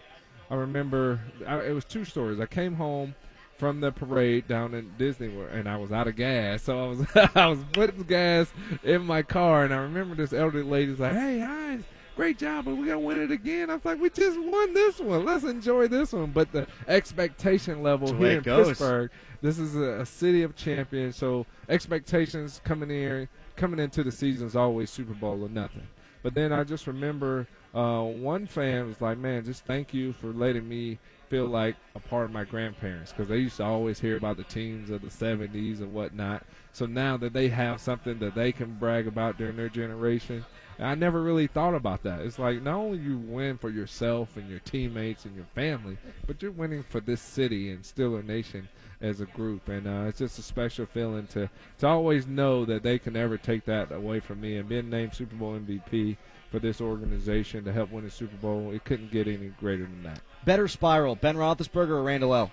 [0.49, 2.39] I remember I, it was two stories.
[2.39, 3.13] I came home
[3.57, 6.87] from the parade down in Disney, World, and I was out of gas, so I
[6.87, 7.05] was
[7.35, 8.51] I was putting gas
[8.83, 11.83] in my car, and I remember this elderly lady's like, "Hey, Hines,
[12.19, 14.99] great job, but we're gonna win it again." I was like, "We just won this
[14.99, 15.23] one.
[15.23, 18.67] Let's enjoy this one." But the expectation level That's the way here in goes.
[18.67, 24.11] Pittsburgh, this is a, a city of champions, so expectations coming in coming into the
[24.11, 25.87] season is always Super Bowl or nothing.
[26.21, 30.27] But then I just remember uh, one fan was like, "Man, just thank you for
[30.27, 34.17] letting me feel like a part of my grandparents because they used to always hear
[34.17, 36.43] about the teams of the 70s and whatnot.
[36.73, 40.43] So now that they have something that they can brag about during their generation,
[40.79, 42.21] I never really thought about that.
[42.21, 46.41] It's like not only you win for yourself and your teammates and your family, but
[46.41, 48.67] you're winning for this city and Steeler Nation
[49.01, 52.83] as a group, and uh, it's just a special feeling to to always know that
[52.83, 54.57] they can never take that away from me.
[54.57, 56.17] And being named Super Bowl MVP
[56.51, 60.03] for this organization to help win the Super Bowl, it couldn't get any greater than
[60.03, 60.21] that.
[60.45, 62.51] Better spiral, Ben Roethlisberger or Randle El?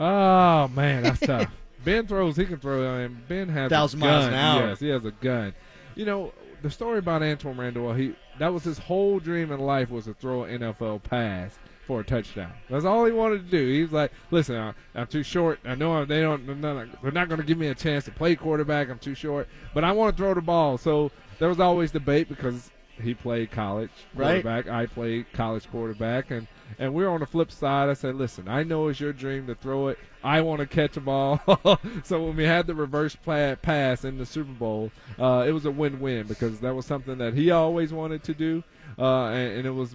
[0.00, 1.50] Oh man, that's tough.
[1.84, 4.10] Ben throws, he can throw, and Ben has Thousand a gun.
[4.12, 4.68] miles an hour.
[4.68, 5.54] Yes, he has a gun.
[5.94, 7.92] You know the story about Antwaan Randle.
[7.94, 12.00] He that was his whole dream in life was to throw an NFL pass for
[12.00, 12.52] a touchdown.
[12.68, 13.72] That's all he wanted to do.
[13.72, 15.60] He was like, "Listen, I, I'm too short.
[15.64, 16.46] I know they don't.
[16.46, 18.90] They're not, they're not going to give me a chance to play quarterback.
[18.90, 22.28] I'm too short, but I want to throw the ball." So there was always debate
[22.28, 24.42] because he played college Right.
[24.42, 24.68] quarterback.
[24.68, 26.46] I played college quarterback, and
[26.78, 27.88] and we're on the flip side.
[27.88, 29.98] I said, "Listen, I know it's your dream to throw it.
[30.22, 31.40] I want to catch a ball."
[32.04, 35.70] so when we had the reverse pass in the Super Bowl, uh, it was a
[35.70, 38.62] win-win because that was something that he always wanted to do,
[38.98, 39.94] uh, and, and it was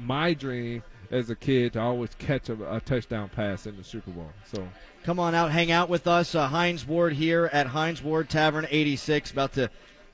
[0.00, 4.10] my dream as a kid to always catch a, a touchdown pass in the Super
[4.10, 4.30] Bowl.
[4.44, 4.66] So
[5.04, 6.34] Come on out, hang out with us.
[6.34, 9.30] Uh, Hines Ward here at Hines Ward Tavern 86.
[9.30, 9.70] About to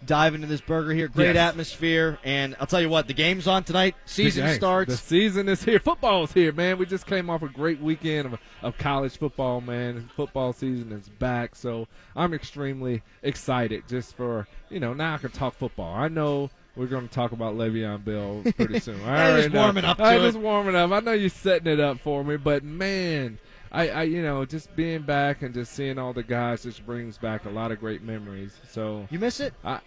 [0.06, 1.08] dive into this burger here.
[1.08, 1.50] Great Yes.
[1.50, 2.18] atmosphere.
[2.24, 3.94] And I'll tell you what, the game's on tonight.
[4.04, 4.90] Season Hey, starts.
[4.92, 5.78] The season is here.
[5.84, 6.78] Football's here, man.
[6.78, 10.10] We just came off a great weekend of, of college football, man.
[10.16, 15.30] Football season is back, so I'm extremely excited just for you know now I can
[15.30, 15.94] talk football.
[15.94, 16.50] I know.
[16.76, 19.00] We're going to talk about Le'Veon Bell pretty soon.
[19.06, 20.90] I just warming up I just warming up.
[20.90, 23.38] I know you're setting it up for me, but man,
[23.74, 27.18] I, I, you know, just being back and just seeing all the guys just brings
[27.18, 28.54] back a lot of great memories.
[28.70, 29.52] So you miss it?
[29.64, 29.80] I,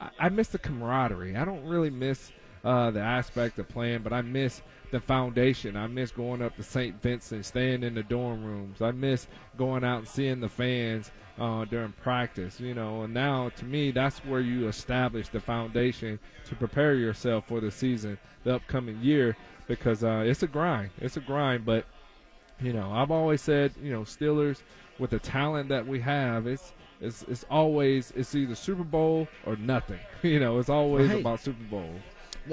[0.00, 1.36] I, I miss the camaraderie.
[1.36, 2.32] I don't really miss
[2.64, 5.76] uh, the aspect of playing, but I miss the foundation.
[5.76, 7.00] I miss going up to St.
[7.00, 8.82] Vincent, staying in the dorm rooms.
[8.82, 12.58] I miss going out and seeing the fans uh, during practice.
[12.58, 17.46] You know, and now to me, that's where you establish the foundation to prepare yourself
[17.46, 19.36] for the season, the upcoming year,
[19.68, 20.90] because uh, it's a grind.
[21.00, 21.86] It's a grind, but
[22.60, 24.62] you know, I've always said, you know, Steelers
[24.98, 29.56] with the talent that we have, it's it's it's always it's either Super Bowl or
[29.56, 30.00] nothing.
[30.22, 31.20] You know, it's always Right.
[31.20, 31.90] about Super Bowl.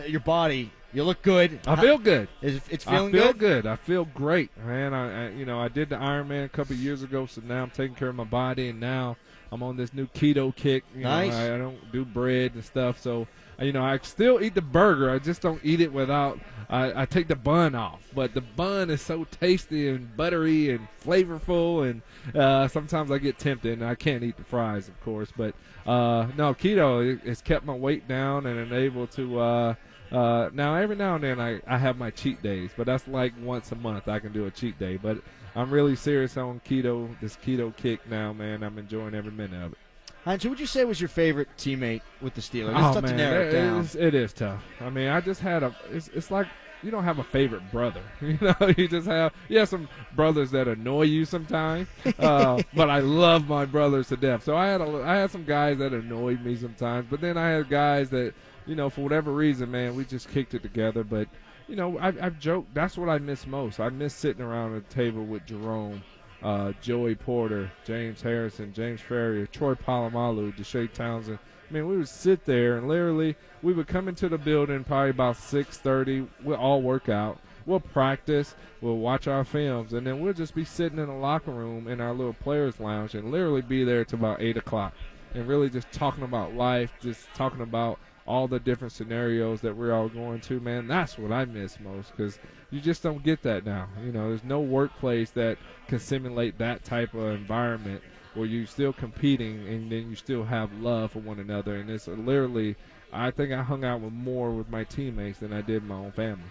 [0.08, 1.60] Your body, you look good.
[1.66, 2.28] I feel good.
[2.42, 3.20] Is it's feeling good.
[3.22, 3.64] I feel good?
[3.64, 3.66] good.
[3.66, 4.94] I feel great, man.
[4.94, 7.64] I, I you know I did the Ironman a couple of years ago, so now
[7.64, 9.18] I'm taking care of my body, and now
[9.52, 10.84] I'm on this new keto kick.
[10.96, 11.32] You Nice.
[11.32, 13.26] Know, I, I don't do bread and stuff, so
[13.60, 15.10] you know I still eat the burger.
[15.10, 16.40] I just don't eat it without.
[16.68, 20.88] I, I take the bun off, but the bun is so tasty and buttery and
[21.04, 22.02] flavorful, and
[22.36, 25.32] uh, sometimes I get tempted, and I can't eat the fries, of course.
[25.36, 25.54] But
[25.86, 29.40] uh, no, keto it's kept my weight down and enabled to.
[29.40, 29.76] Uh,
[30.12, 33.34] uh, now every now and then I, I have my cheat days, but that's like
[33.42, 34.98] once a month I can do a cheat day.
[34.98, 35.18] But
[35.56, 38.64] I'm really serious on keto, this keto kick now, man.
[38.64, 39.78] I'm enjoying every minute of it.
[40.26, 42.72] Hines, who would you say was your favorite teammate with the Steelers?
[42.72, 43.80] It's oh tough man, to narrow it it down.
[43.82, 44.64] is- it is tough.
[44.82, 45.76] I mean, I just had a.
[45.92, 46.48] It's, it's like
[46.82, 48.02] you don't have a favorite brother.
[48.22, 51.88] You know, you just have you have some brothers that annoy you sometimes.
[52.18, 54.44] Uh, but I love my brothers to death.
[54.44, 57.50] So I had a, I had some guys that annoyed me sometimes, but then I
[57.50, 58.34] had guys that
[58.66, 61.04] you know for whatever reason, man, we just kicked it together.
[61.04, 61.28] But
[61.68, 62.74] you know, I've, I've joked.
[62.74, 63.80] That's what I miss most.
[63.80, 66.02] I miss sitting around a table with Jerome.
[66.46, 71.40] Uh, Joey Porter, James Harrison, James Farrior, Troy Polamalu, Deshea Townsend.
[71.68, 75.10] I mean, we would sit there and literally we would come into the building probably
[75.10, 76.28] about six thirty.
[76.44, 77.40] We'll all work out.
[77.66, 78.56] We'll practice.
[78.80, 82.00] We'll watch our films, and then we'll just be sitting in the locker room in
[82.00, 84.94] our little players' lounge and literally be there till about eight o'clock,
[85.34, 87.98] and really just talking about life, just talking about
[88.28, 90.60] all the different scenarios that we're all going to.
[90.60, 92.40] Man, that's what I miss most because
[92.72, 93.88] you just don't get that now.
[94.04, 95.58] You know, there's no workplace that
[95.88, 98.02] can simulate that type of environment
[98.34, 101.76] where you're still competing and then you still have love for one another.
[101.76, 102.76] And it's literally
[103.14, 106.12] I think I hung out with more with my teammates than I did my own
[106.12, 106.44] family.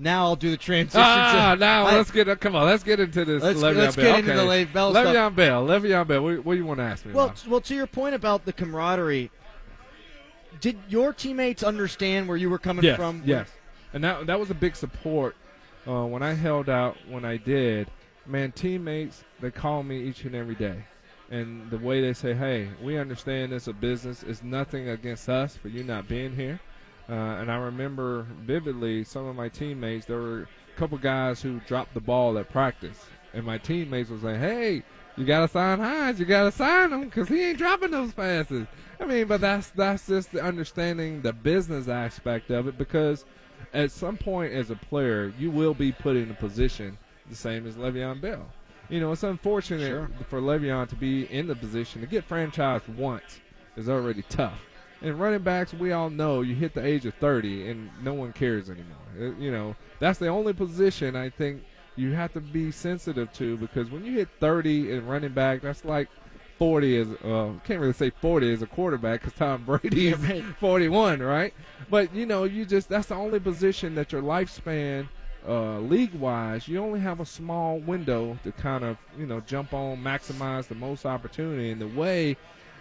[0.00, 1.00] Now I'll do the transition.
[1.04, 3.42] Ah, to, now I- let's get come on, let's get into this.
[3.42, 4.04] Let's- Le'Veon let's Bell.
[4.04, 4.64] get into Okay.
[4.64, 5.06] the Le'Veon Bell stuff.
[5.06, 5.66] Le'Veon Bell.
[5.66, 6.22] Le'Veon Bell.
[6.22, 7.12] What, what do you want to ask me?
[7.12, 7.46] Well, about?
[7.48, 9.30] well, to your point about the camaraderie,
[10.60, 13.22] did your teammates understand where you were coming yes, from?
[13.24, 13.48] Yes,
[13.92, 15.36] and that that was a big support
[15.86, 16.96] uh, when I held out.
[17.08, 17.90] When I did,
[18.26, 20.84] man, teammates they call me each and every day,
[21.30, 24.22] and the way they say, "Hey, we understand it's a business.
[24.22, 26.60] It's nothing against us for you not being here."
[27.08, 30.04] Uh, and I remember vividly some of my teammates.
[30.04, 34.22] There were a couple guys who dropped the ball at practice, and my teammates was
[34.22, 34.82] like, "Hey,
[35.16, 36.18] you gotta sign Hines.
[36.20, 38.66] You gotta sign him because he ain't dropping those passes."
[39.00, 43.24] I mean, but that's that's just the understanding the business aspect of it because
[43.74, 46.96] at some point as a player, you will be put in a position
[47.28, 48.46] the same as Le'Veon Bell.
[48.88, 50.08] You know, it's unfortunate Sure.
[50.28, 53.40] for Le'Veon to be in the position to get franchised once
[53.76, 54.58] is already tough.
[55.02, 58.32] And running backs, we all know you hit the age of 30 and no one
[58.32, 58.96] cares anymore.
[59.20, 61.62] Uh, You know, that's the only position I think
[61.98, 65.84] you have to be sensitive to because when you hit 30 and running back, that's
[65.84, 66.08] like
[66.58, 71.20] 40 as uh, can't really say 40 as a quarterback because Tom Brady is 41,
[71.20, 71.52] right?
[71.90, 75.08] But you know, you just that's the only position that your lifespan,
[75.46, 79.74] uh, league wise, you only have a small window to kind of you know jump
[79.74, 81.70] on, maximize the most opportunity.
[81.70, 82.36] And the way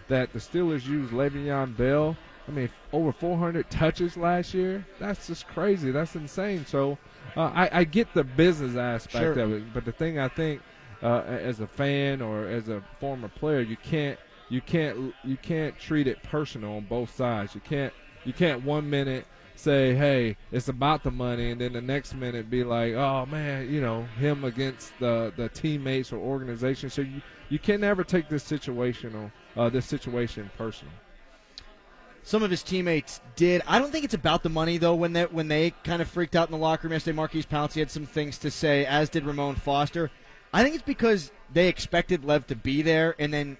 [0.08, 2.16] that the Steelers used Le'Veon Bell,
[2.48, 4.86] I mean, over 400 touches last year.
[5.00, 5.92] That's just crazy.
[5.92, 6.66] That's insane.
[6.66, 6.98] So
[7.38, 9.38] uh, I, I get the business aspect Sure.
[9.38, 10.64] of it, but the thing I think
[11.02, 14.20] uh, as a fan or as a former player, you can't
[14.50, 17.56] you can't you can't treat it personal on both sides.
[17.56, 21.82] You can't you can't one minute say, "Hey, it's about the money," and then the
[21.82, 26.90] next minute be like, "Oh man, you know him against the the teammates or organization."
[26.90, 30.96] So you you can never take this situational uh, this situation personal.
[32.28, 33.62] Some of his teammates did.
[33.66, 34.96] I don't think it's about the money though.
[34.96, 37.76] When they when they kind of freaked out in the locker room yesterday, Maurkice Pouncey
[37.76, 40.12] had some things to say, as did Ramon Foster.
[40.52, 43.58] I think it's because they expected Lev to be there, and then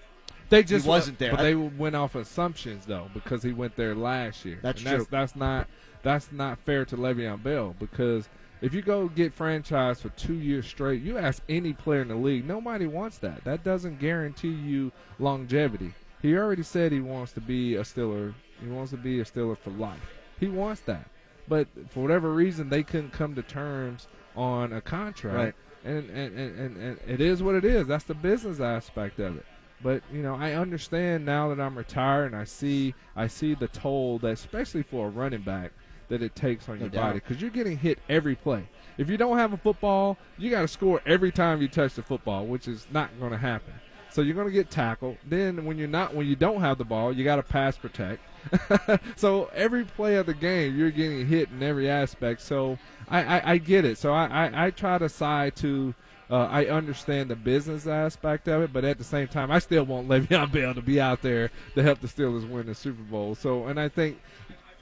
[0.50, 1.30] They just wasn't there.
[1.30, 4.58] but they went off assumptions though because he went there last year.
[4.60, 4.98] That's and true.
[4.98, 5.66] That's, that's not
[6.02, 8.28] that's not fair to Le'Veon Bell because
[8.60, 12.16] if you go get franchised for two years straight, you ask any player in the
[12.16, 13.44] league, nobody wants that.
[13.44, 15.94] That doesn't guarantee you longevity.
[16.20, 18.34] He already said he wants to be a Steeler.
[18.60, 20.00] He wants to be a Steeler for life.
[20.40, 21.08] He wants that.
[21.48, 25.36] But for whatever reason, they couldn't come to terms on a contract.
[25.36, 25.54] Right.
[25.84, 27.86] And, and, and, and, it is what it is.
[27.86, 29.46] That's the business aspect of it.
[29.82, 33.68] But you know, I understand now that I'm retired and I see I see the
[33.68, 35.70] toll that, especially for a running back,
[36.08, 37.02] that it takes on No your doubt.
[37.02, 38.68] body because you're getting hit every play.
[38.96, 42.02] If you don't have a football, you got to score every time you touch the
[42.02, 43.74] football, which is not going to happen.
[44.10, 45.16] So you're going to get tackled.
[45.24, 48.20] Then when you're not, when you don't have the ball, you got to pass protect.
[49.16, 52.40] so every play of the game, you're getting hit in every aspect.
[52.40, 53.98] So I, I, I get it.
[53.98, 55.94] So I, I, I try to side to.
[56.30, 59.84] Uh, I understand the business aspect of it, but at the same time, I still
[59.84, 63.34] want Le'Veon Bell to be out there to help the Steelers win the Super Bowl.
[63.34, 64.20] So, and I think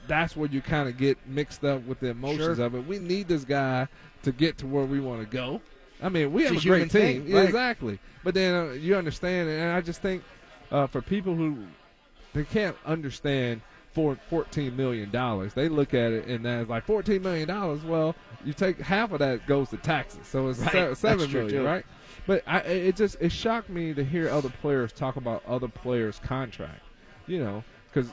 [0.07, 2.65] that's where you kind of get mixed up with the emotions Sure.
[2.65, 2.85] of it.
[2.85, 3.87] We need this guy
[4.23, 5.61] to get to where we want to go.
[6.03, 7.45] I mean, we It's have a great human thing, team, right.
[7.45, 7.97] exactly.
[8.25, 10.23] But then uh, you understand, and I just think
[10.69, 11.59] uh, for people who
[12.33, 13.61] they can't understand
[13.93, 17.83] for fourteen million dollars, they look at it and that's like fourteen million dollars.
[17.83, 20.71] Well, you take half of that goes to taxes, so it's Right.
[20.71, 21.65] se- seven true, million, too.
[21.67, 21.85] right?
[22.27, 26.19] But I, it just it shocked me to hear other players talk about other players'
[26.19, 26.81] contract.
[27.25, 28.11] You know, because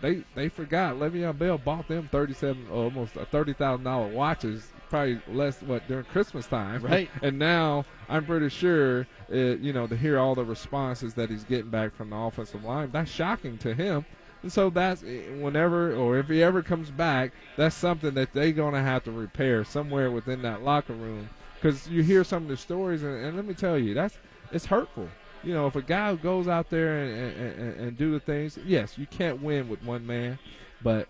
[0.00, 4.66] they they forgot Le'Veon Bell bought them thirty seven almost uh, thirty thousand dollar watches,
[4.92, 7.08] probably less what during Christmas time, Right.
[7.22, 11.44] And now I'm pretty sure, uh, you know, to hear all the responses that he's
[11.44, 14.04] getting back from the offensive line, that's shocking to him.
[14.42, 18.52] And so that's eh, whenever or if he ever comes back, that's something that they're
[18.52, 21.30] gonna have to repair somewhere within that locker room.
[21.54, 24.18] Because you hear some of the stories, and, and let me tell you, that's
[24.52, 25.08] it's hurtful.
[25.42, 28.58] You know, if a guy goes out there and, and, and, and do the things,
[28.66, 30.38] yes, you can't win with one man,
[30.82, 31.08] but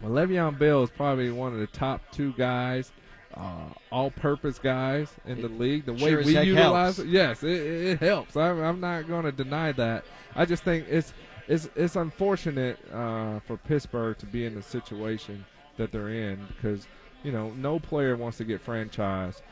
[0.00, 2.92] well, Le'Veon Bell is probably one of the top two guys,
[3.34, 5.86] uh, all-purpose guys in the league.
[5.86, 6.98] The way sure we utilize helps.
[6.98, 8.36] it, yes, it, it helps.
[8.36, 10.04] I'm, I'm not going to deny that.
[10.34, 11.12] I just think it's
[11.48, 15.44] it's it's unfortunate uh, for Pittsburgh to be in the situation
[15.76, 16.86] that they're in because
[17.22, 19.42] you know no player wants to get franchised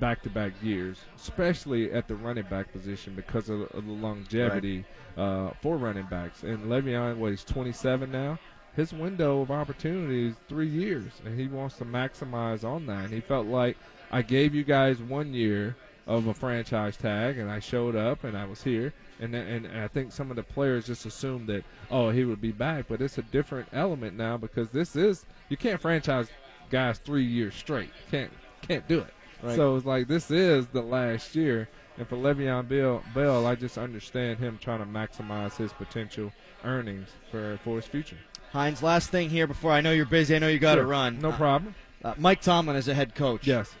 [0.00, 4.84] back-to-back years, especially at the running back position because of, of the longevity
[5.16, 6.42] uh, for running backs.
[6.42, 8.38] And Le'Veon, what he's 27 now.
[8.76, 13.04] His window of opportunity is three years, and he wants to maximize on that.
[13.04, 13.76] And he felt like
[14.10, 18.36] I gave you guys one year, of a franchise tag, and I showed up and
[18.36, 18.92] I was here.
[19.20, 22.52] And, and I think some of the players just assumed that oh he would be
[22.52, 26.28] back, but it's a different element now because this is you can't franchise
[26.70, 27.90] guys three years straight.
[28.10, 28.30] Can't
[28.62, 29.14] can't do it.
[29.42, 29.56] Right.
[29.56, 33.78] So it's like this is the last year, and for Le'Veon Bell, Bell, I just
[33.78, 36.32] understand him trying to maximize his potential
[36.64, 38.16] earnings for for his future.
[38.52, 40.34] Hines, last thing here before I know you're busy.
[40.36, 40.86] I know you got to Sure.
[40.88, 41.18] run.
[41.20, 41.74] No Uh, problem.
[42.04, 43.46] Uh, Mike Tomlin as a head coach.
[43.46, 43.74] Yes.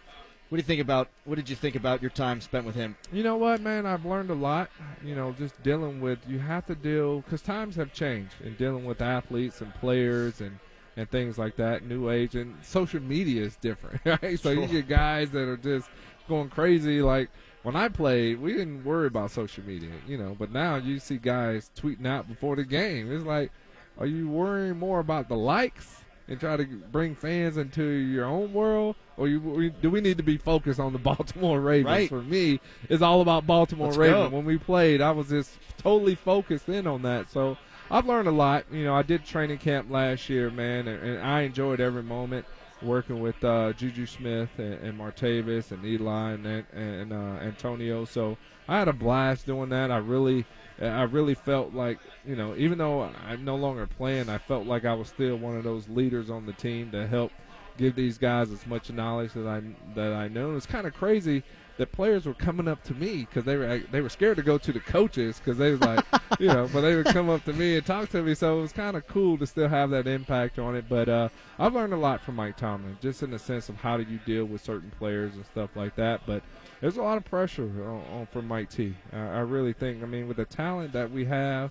[0.48, 1.08] What do you think about?
[1.24, 2.96] What did you think about your time spent with him?
[3.12, 3.86] You know what, man?
[3.86, 4.70] I've learned a lot.
[5.04, 8.84] You know, just dealing with you have to deal because times have changed and dealing
[8.84, 10.58] with athletes and players and
[10.96, 11.84] and things like that.
[11.84, 14.38] New age and social media is different, right?
[14.38, 14.68] So you Sure.
[14.68, 15.88] get guys that are just
[16.28, 17.02] going crazy.
[17.02, 17.30] Like
[17.64, 20.36] when I played, we didn't worry about social media, you know.
[20.38, 23.10] But now you see guys tweeting out before the game.
[23.10, 23.50] It's like,
[23.98, 26.02] are you worrying more about the likes?
[26.26, 30.22] And try to bring fans into your own world, or you, do we need to
[30.22, 31.86] be focused on the Baltimore Ravens?
[31.86, 32.08] Right.
[32.08, 34.30] For me, it's all about Baltimore Let's Ravens.
[34.30, 34.36] go.
[34.36, 37.30] When we played, I was just totally focused in on that.
[37.30, 37.58] So
[37.90, 38.64] I've learned a lot.
[38.72, 42.46] You know, I did training camp last year, man, and, and I enjoyed every moment
[42.84, 48.04] working with uh, Juju Smith and, and Martavis and Eli and, and uh, Antonio.
[48.04, 48.36] So
[48.68, 49.90] I had a blast doing that.
[49.90, 50.46] I really,
[50.80, 54.84] I really felt like, you know, even though I'm no longer playing, I felt like
[54.84, 57.32] I was still one of those leaders on the team to help
[57.76, 59.62] give these guys as much knowledge that I
[59.94, 60.56] that I know.
[60.56, 61.42] It's kind of crazy
[61.76, 64.58] that players were coming up to me because they were they were scared to go
[64.58, 66.04] to the coaches because they was like,
[66.38, 68.34] you know, but they would come up to me and talk to me.
[68.34, 70.84] So it was kind of cool to still have that impact on it.
[70.88, 73.96] But uh, I've learned a lot from Mike Tomlin, just in the sense of how
[73.96, 76.20] do you deal with certain players and stuff like that.
[76.26, 76.42] But
[76.80, 78.94] there's a lot of pressure on, on for Mike T.
[79.12, 80.02] I, I really think.
[80.02, 81.70] I mean, with the talent that we have,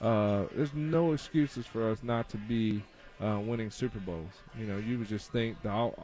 [0.00, 2.82] uh, there's no excuses for us not to be
[3.20, 4.32] uh, winning Super Bowls.
[4.58, 5.94] You know, you would just think the, all-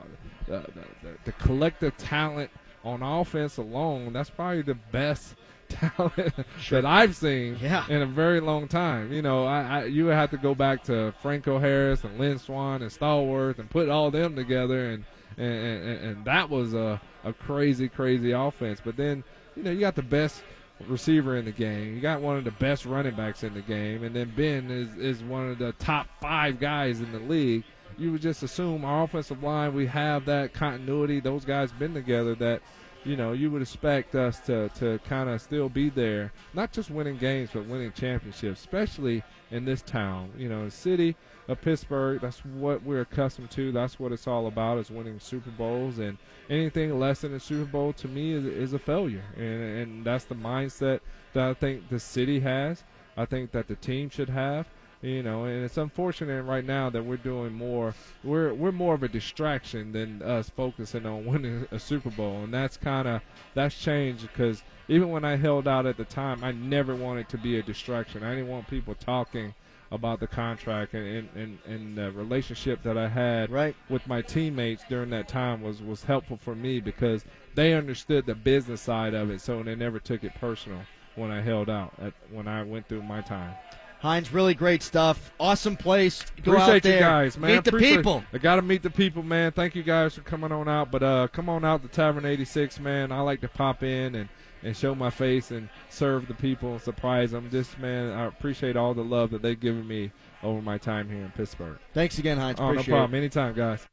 [0.47, 0.65] the,
[1.03, 2.51] the, the collective talent
[2.85, 5.35] on offense alone, that's probably the best
[5.69, 6.35] talent
[6.71, 7.85] that I've seen Yeah.
[7.89, 9.13] in a very long time.
[9.13, 12.39] You know, I, I you would have to go back to Franco Harris and Lynn
[12.39, 15.05] Swann and Stallworth and put all them together, and
[15.39, 18.81] and, and, and that was a, a crazy, crazy offense.
[18.85, 19.23] But then,
[19.57, 20.43] you know, you got the best
[20.89, 21.95] receiver in the game.
[21.95, 24.97] You got one of the best running backs in the game, and then Ben is
[24.97, 27.63] is one of the top five guys in the league.
[28.01, 31.21] You would just assume our offensive line we have that continuity.
[31.21, 32.63] Those guys been together that.
[33.03, 36.91] You know, you would expect us to, to kind of still be there, not just
[36.91, 40.31] winning games, but winning championships, especially in this town.
[40.37, 41.17] You know, the city
[41.49, 43.73] of Pittsburgh, that's what we're accustomed to.
[43.73, 45.99] That's what it's all about is winning Super Bowls.
[45.99, 46.19] And
[46.51, 49.25] anything less than a Super Bowl to me is, is a failure.
[49.35, 51.01] And, and that's the mindset
[51.33, 52.85] that I think the city has.
[53.17, 54.67] I think that the team should have.
[55.03, 57.95] You know, and it's unfortunate right now that we're doing more.
[58.23, 62.53] We're we're more of a distraction than us focusing on winning a Super Bowl, and
[62.53, 63.23] that's kind of
[63.55, 67.39] that's changed because even when I held out at the time, I never wanted to
[67.39, 68.23] be a distraction.
[68.23, 69.55] I didn't want people talking
[69.91, 73.75] about the contract and and, and, the relationship that I had Right.
[73.89, 78.35] with my teammates during that time was was helpful for me because they understood the
[78.35, 80.83] business side of it, so they never took it personal
[81.15, 83.55] when I held out at, when I went through my time.
[84.01, 85.31] Hines, really great stuff.
[85.39, 86.25] Awesome place.
[86.43, 87.57] Go Appreciate out there, you guys, man.
[87.57, 88.25] Meet the people.
[88.33, 89.53] I got to meet the people, man.
[89.53, 90.91] Thank you guys for coming on out.
[90.91, 93.13] But uh, come on out to Tavern 86, man.
[93.13, 94.29] I like to pop in and,
[94.63, 97.51] and show my face and serve the people and surprise them.
[97.51, 101.23] Just, man, I appreciate all the love that they've given me over my time here
[101.23, 101.79] in Pittsburgh.
[101.93, 102.59] Thanks again, Hines.
[102.59, 103.15] Oh, no problem.
[103.15, 103.19] it.
[103.19, 103.87] Anytime, guys.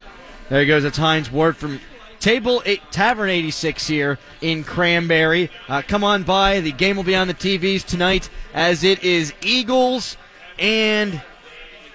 [0.48, 0.84] There he goes.
[0.84, 1.78] It's Hines Ward from
[2.20, 5.50] Table eight, Tavern 86 here in Cranberry.
[5.68, 6.60] Uh, come on by.
[6.60, 10.16] The game will be on the TVs tonight as it is Eagles
[10.58, 11.22] and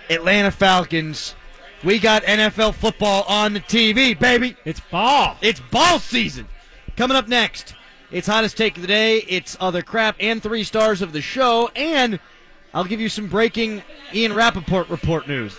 [0.09, 1.35] Atlanta Falcons.
[1.83, 4.55] We got NFL football on the TV, baby.
[4.63, 5.35] It's ball.
[5.41, 6.47] It's ball season.
[6.95, 7.75] Coming up next,
[8.09, 9.17] it's hottest take of the day.
[9.27, 12.19] It's other crap and three stars of the show, and
[12.73, 13.83] I'll give you some breaking
[14.13, 15.57] Ian Rapoport report news.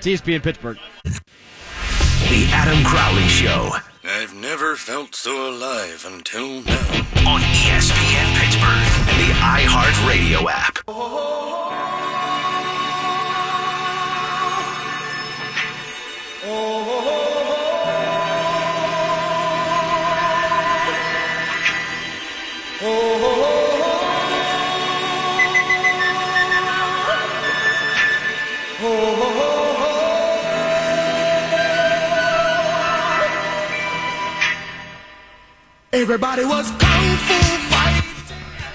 [0.00, 0.78] TSP in Pittsburgh.
[1.04, 3.70] The Adam Crowley Show
[4.04, 7.06] I've never felt so alive until now.
[7.24, 10.78] on ESPN Pittsburgh and the iHeartRadio app.
[10.88, 10.94] Oh,
[16.44, 17.02] oh,
[22.82, 23.41] oh,
[35.92, 37.34] Everybody was kung fu
[37.68, 38.08] fighting.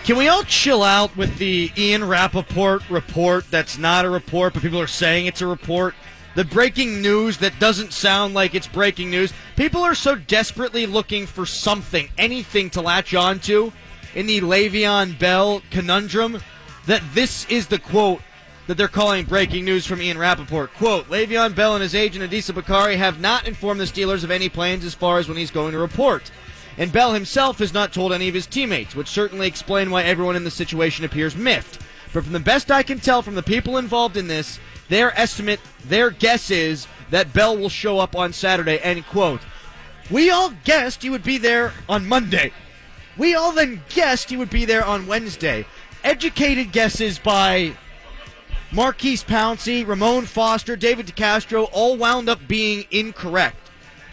[0.04, 4.62] Can we all chill out with the Ian Rapoport report that's not a report, but
[4.62, 5.96] people are saying it's a report?
[6.38, 9.34] the breaking news that doesn't sound like it's breaking news.
[9.56, 13.72] People are so desperately looking for something, anything to latch onto
[14.14, 16.40] in the Le'Veon Bell conundrum
[16.86, 18.22] that this is the quote
[18.68, 20.72] that they're calling breaking news from Ian Rapoport.
[20.76, 24.48] Quote, Le'Veon Bell and his agent Adisa Bakari have not informed the Steelers of any
[24.48, 26.30] plans as far as when he's going to report.
[26.78, 30.36] And Bell himself has not told any of his teammates, which certainly explain why everyone
[30.36, 31.82] in the situation appears miffed.
[32.14, 34.60] But from the best I can tell from the people involved in this,
[34.90, 39.42] their estimate, their guess is that Bell will show up on Saturday, end quote.
[40.10, 42.54] We all guessed he would be there on Monday.
[43.18, 45.66] We all then guessed he would be there on Wednesday.
[46.04, 47.76] Educated guesses by
[48.72, 53.67] Maurkice Pouncey, Ramon Foster, David DeCastro all wound up being incorrect.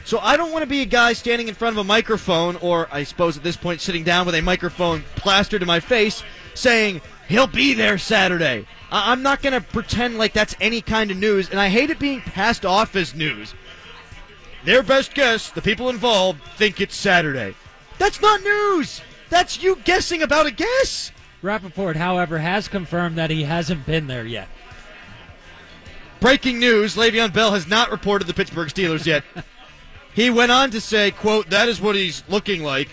[0.05, 2.89] So I don't want to be a guy standing in front of a microphone, or
[2.93, 7.01] I suppose at this point sitting down with a microphone plastered to my face, saying
[7.27, 8.67] he'll be there Saturday.
[8.93, 11.89] I- I'm not going to pretend like that's any kind of news, and I hate
[11.89, 13.55] it being passed off as news.
[14.65, 17.55] Their best guess, the people involved, think it's Saturday.
[17.99, 19.01] That's not news!
[19.31, 21.13] That's you guessing about a guess!
[21.43, 24.49] Rapoport, however, has confirmed that he hasn't been there yet.
[26.21, 29.25] Breaking news: Le'Veon Bell has not reported the Pittsburgh Steelers yet.
[30.15, 32.89] he went on to say, "quote That is what he's looking like.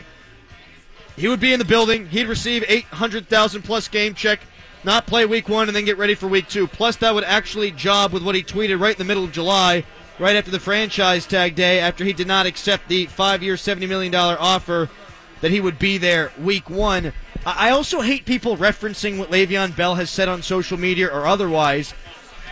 [1.16, 2.08] He would be in the building.
[2.08, 4.42] He'd receive eight hundred thousand plus game check,
[4.84, 6.68] not play week one, and then get ready for week two.
[6.68, 9.84] Plus, that would actually job with what he tweeted right in the middle of July,
[10.18, 14.12] right after the franchise tag day, after he did not accept the five-year, seventy million
[14.12, 14.90] dollar offer."
[15.42, 17.14] That he would be there week one.
[17.44, 21.96] I also hate people referencing what Le'Veon Bell has said on social media or otherwise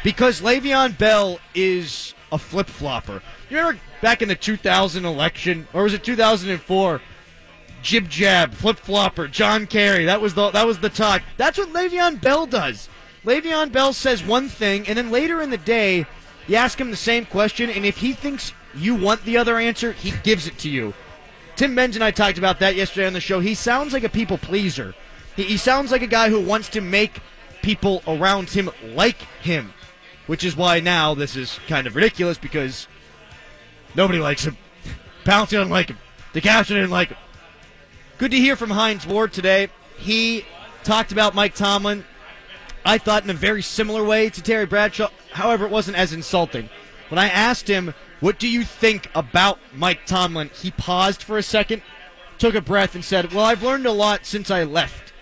[0.03, 3.22] because Le'Veon Bell is a flip flopper.
[3.49, 7.02] You remember back in the 2000 election, or was it 2004?
[7.82, 10.06] Jib jab, flip flopper, John Kerry.
[10.06, 11.22] That was the that was the talk.
[11.38, 12.89] That's what Le'Veon Bell does.
[13.24, 16.06] Le'Veon Bell says one thing, and then later in the day,
[16.47, 19.93] you ask him the same question, and if he thinks you want the other answer,
[19.93, 20.93] he gives it to you.
[21.56, 23.39] Tim Benz and I talked about that yesterday on the show.
[23.39, 24.95] He sounds like a people pleaser.
[25.36, 27.20] He, he sounds like a guy who wants to make
[27.62, 29.74] people around him like him,
[30.28, 32.88] which is why now this is kind of ridiculous because
[33.96, 34.58] nobody likes him.
[35.24, 35.98] Pouncey didn't like him.
[36.34, 37.18] DeCastro didn't like him.
[38.18, 39.70] Good to hear from Hines Ward today.
[39.98, 40.46] He
[40.84, 42.06] talked about Mike Tomlin.
[42.86, 45.10] I thought in a very similar way to Terry Bradshaw.
[45.32, 46.70] However, it wasn't as insulting.
[47.10, 51.44] When I asked him, "What do you think about Mike Tomlin?" he paused for a
[51.44, 51.82] second,
[52.38, 55.14] took a breath, and said, "Well, I've learned a lot since I left."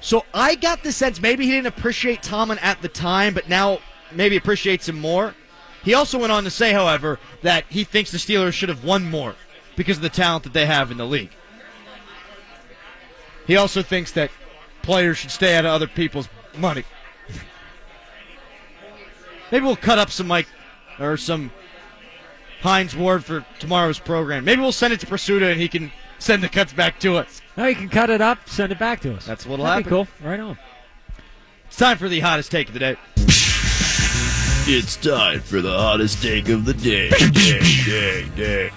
[0.00, 3.80] So I got the sense maybe he didn't appreciate Tomlin at the time, but now
[4.12, 5.34] maybe appreciates him more.
[5.88, 9.08] He also went on to say, however, that he thinks the Steelers should have won
[9.08, 9.34] more
[9.74, 11.30] because of the talent that they have in the league.
[13.46, 14.30] He also thinks that
[14.82, 16.28] players should stay out of other people's
[16.58, 16.84] money.
[19.50, 20.48] Maybe we'll cut up some Mike
[21.00, 21.50] or some
[22.60, 24.44] Hines Ward for tomorrow's program.
[24.44, 27.40] Maybe we'll send it to Pursuta and he can send the cuts back to us.
[27.56, 29.24] No, you can cut it up, send it back to us.
[29.24, 30.04] That's what'll That'd happen.
[30.04, 30.28] Be cool.
[30.28, 30.58] Right on.
[31.66, 32.96] It's time for the hottest take of the day.
[34.70, 37.08] It's time for the hottest take of the day.
[37.32, 38.70] day, day, day.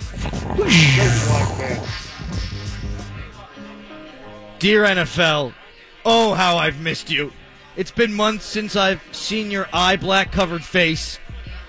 [4.57, 5.53] Dear NFL,
[6.05, 7.33] oh how I've missed you.
[7.75, 11.19] It's been months since I've seen your eye black covered face.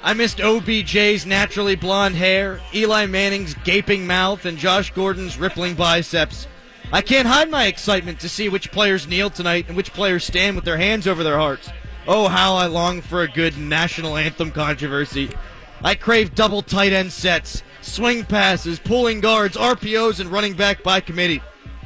[0.05, 6.47] I missed OBJ's naturally blonde hair, Eli Manning's gaping mouth, and Josh Gordon's rippling biceps.
[6.93, 10.55] I can't hide my excitement to see which players kneel tonight and which players stand
[10.55, 11.71] with their hands over their hearts.
[12.07, 15.31] Oh, how I long for a good national anthem controversy.
[15.85, 21.01] I crave double tight end sets, swing passes, pulling guards, RPOs, and running back by
[21.01, 21.41] committee.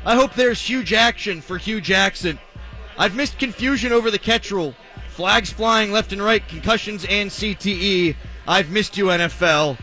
[0.06, 2.38] I hope there's huge action for Hue Jackson.
[2.98, 4.74] I've missed confusion over the catch rule.
[5.10, 8.16] Flags flying left and right, concussions and CTE.
[8.46, 9.78] I've missed you, NFL.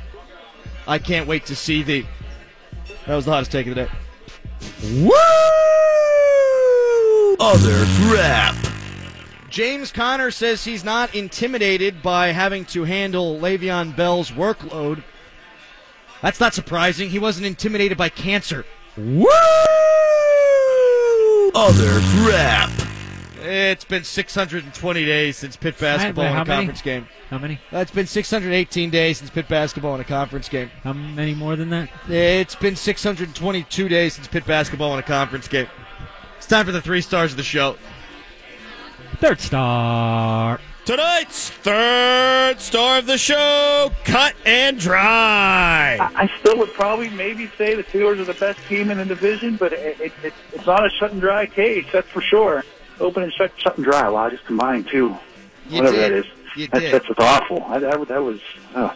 [0.87, 2.07] I can't wait to see thee.
[3.05, 3.91] That was the hottest take of the day.
[5.03, 5.11] Woo!
[7.39, 8.72] Other crap.
[9.53, 15.03] James Conner says he's not intimidated by having to handle Le'Veon Bell's workload.
[16.23, 17.11] That's not surprising.
[17.11, 18.65] He wasn't intimidated by cancer.
[18.97, 19.27] Woo!
[21.53, 22.71] Other crap.
[23.43, 26.57] It's been 620 days since Pitt basketball Wait, in how a many?
[26.61, 27.07] conference game.
[27.29, 27.59] How many?
[27.71, 30.71] It's been 618 days since Pitt basketball in a conference game.
[30.83, 31.89] How many more than that?
[32.09, 35.67] It's been 622 days since Pitt basketball in a conference game.
[36.37, 37.77] It's time for the three stars of the show.
[39.19, 40.59] Third star.
[40.85, 45.97] Tonight's third star of the show, cut and dry.
[45.97, 49.55] I still would probably maybe say the Steelers are the best team in the division,
[49.55, 52.65] but it, it, it, it's not a shut and dry case, that's for sure.
[52.99, 54.09] Open and shut, shut and dry.
[54.09, 55.17] Wow, I just combined two.
[55.69, 56.01] You Whatever did.
[56.01, 56.25] that is.
[56.57, 56.93] You That's, did.
[56.93, 57.63] that's just awful.
[57.63, 58.39] I, that, that was
[58.75, 58.93] uh,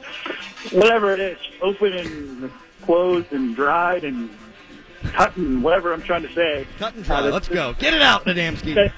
[0.73, 2.51] whatever it is, open and
[2.83, 4.29] closed and dried and
[5.13, 6.67] cut and whatever I'm trying to say.
[6.77, 7.19] Cut and dry.
[7.21, 7.73] Uh, Let's go.
[7.79, 8.91] Get it out, Adamski.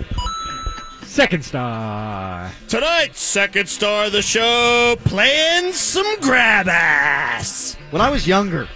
[1.09, 1.15] Okay.
[1.15, 2.51] Second star.
[2.67, 7.75] Tonight's second star of the show, playing some grab ass.
[7.89, 8.67] When I was younger,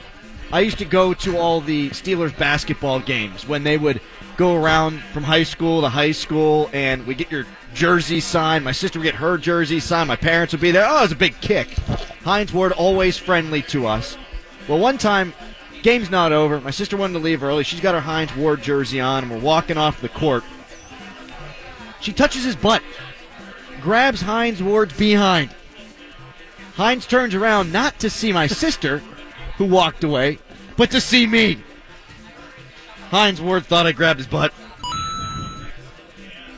[0.52, 4.02] I used to go to all the Steelers basketball games when they would
[4.36, 8.66] go around from high school to high school and we get your jersey signed.
[8.66, 10.08] My sister would get her jersey signed.
[10.08, 10.88] My parents would be there.
[10.88, 11.70] Oh, it was a big kick.
[12.24, 14.18] Hines Ward always friendly to us.
[14.68, 15.34] Well, one time,
[15.84, 16.60] game's not over.
[16.62, 17.64] My sister wanted to leave early.
[17.64, 20.44] She's got her Hines Ward jersey on and we're walking off the court.
[22.04, 22.84] She touches his butt,
[23.82, 25.51] grabs Hines Ward's behind.
[26.76, 29.01] Hines turns around not to see my sister,
[29.58, 30.39] who walked away,
[30.76, 31.64] but to see me.
[33.10, 34.54] Hines Ward thought I grabbed his butt.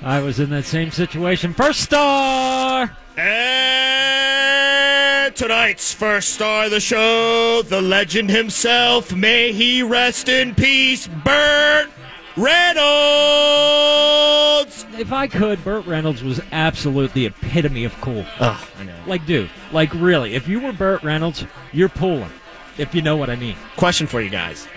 [0.01, 1.53] I was in that same situation.
[1.53, 2.97] First star.
[3.15, 11.07] And tonight's first star of the show, the legend himself, may he rest in peace,
[11.07, 11.91] Burt
[12.35, 14.34] Reynolds.
[14.61, 18.25] If I could, Burt Reynolds was absolute the epitome of cool.
[18.39, 18.95] Oh, I know.
[19.05, 22.29] Like, dude, like really, if you were Burt Reynolds, you're pulling.
[22.77, 23.55] If you know what I mean.
[23.77, 24.67] Question for you guys: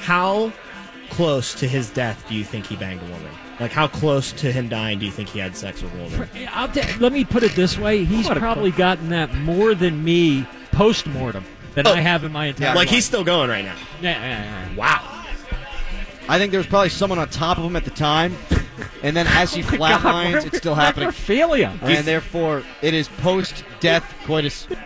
[0.00, 0.52] How
[1.10, 3.30] close to his death do you think he banged a woman?
[3.60, 6.28] Like, how close to him dying do you think he had sex with a woman?
[6.34, 9.34] Eh, I'll t- let me put it this way: he's What a probably gotten that
[9.34, 12.02] more than me post mortem than I oh.
[12.02, 12.68] have in my entire.
[12.68, 12.76] Life.
[12.76, 12.94] Like life.
[12.94, 13.76] he's still going right now.
[14.00, 14.76] Yeah, yeah, yeah.
[14.76, 15.24] Wow.
[16.28, 18.34] I think there was probably someone on top of him at the time,
[19.02, 21.08] and then as he Oh my God, flatlines, it's still happening.
[21.08, 21.80] Necrophilia.
[21.82, 24.66] And therefore, it is post-death coitus.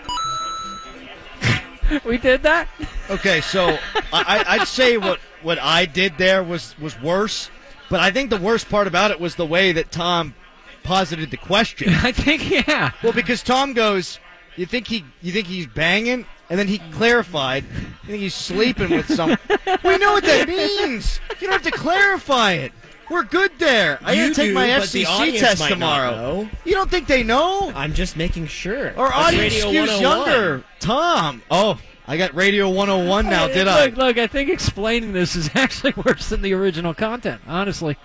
[2.05, 2.69] we did that.
[3.11, 3.79] Okay, so
[4.13, 7.51] I, I- I'd say what, what I did there was, was worse,
[7.89, 10.35] but I think the worst part about it was the way that Tom
[10.83, 11.89] posited the question.
[12.03, 12.93] I think yeah.
[13.03, 14.19] Well, because Tom goes,
[14.57, 15.05] "You think he?
[15.23, 17.65] You think he's banging?" And then he clarified,
[18.03, 21.21] "I think he's sleeping with some." we know what that means.
[21.41, 22.73] You don't have to clarify it.
[23.11, 23.99] We're good there.
[24.03, 26.49] I You gotta take do, my but FCC test tomorrow.
[26.65, 27.73] You don't think they know?
[27.75, 28.97] I'm just making sure.
[28.99, 30.65] Our That's audience Radio skews younger.
[30.81, 31.43] Tom.
[31.51, 33.87] Oh, I got Radio 101 now, did I?
[33.87, 37.41] Look, look, I think explaining this is actually worse than the original content.
[37.47, 37.97] Honestly.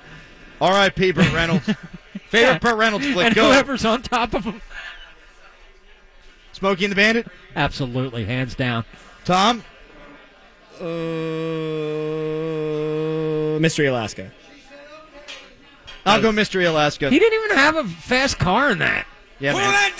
[0.62, 1.12] R.I.P.
[1.12, 1.70] Burt Reynolds.
[2.30, 3.28] Favorite Burt Reynolds flick.
[3.28, 3.45] and Go.
[3.51, 4.62] whoever's on top of him.
[6.54, 7.28] Smokey and the Bandit.
[7.56, 8.86] Absolutely, hands down.
[9.26, 9.64] Tom.
[10.80, 10.86] Uh,
[13.60, 14.32] Mystery Alaska.
[16.06, 17.10] I'll uh, go Mystery Alaska.
[17.10, 19.06] He didn't even have a fast car in that.
[19.39, 19.91] Yeah, man.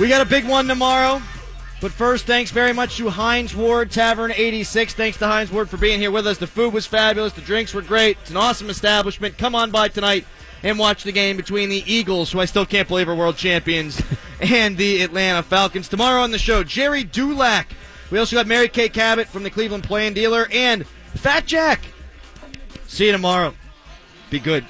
[0.00, 1.22] We got a big one tomorrow.
[1.80, 4.94] But first, thanks very much to Hines Ward Tavern 86.
[4.94, 6.38] Thanks to Hines Ward for being here with us.
[6.38, 7.32] The food was fabulous.
[7.32, 8.18] The drinks were great.
[8.20, 9.36] It's an awesome establishment.
[9.36, 10.24] Come on by tonight
[10.62, 14.00] and watch the game between the Eagles, who I still can't believe are world champions,
[14.40, 15.88] and the Atlanta Falcons.
[15.88, 17.72] Tomorrow on the show, Gerry Dulac.
[18.12, 21.80] We also got Mary Kay Cabot from the Cleveland Plain Dealer and Fat Jack.
[22.92, 23.54] See you tomorrow.
[24.28, 24.66] Be good.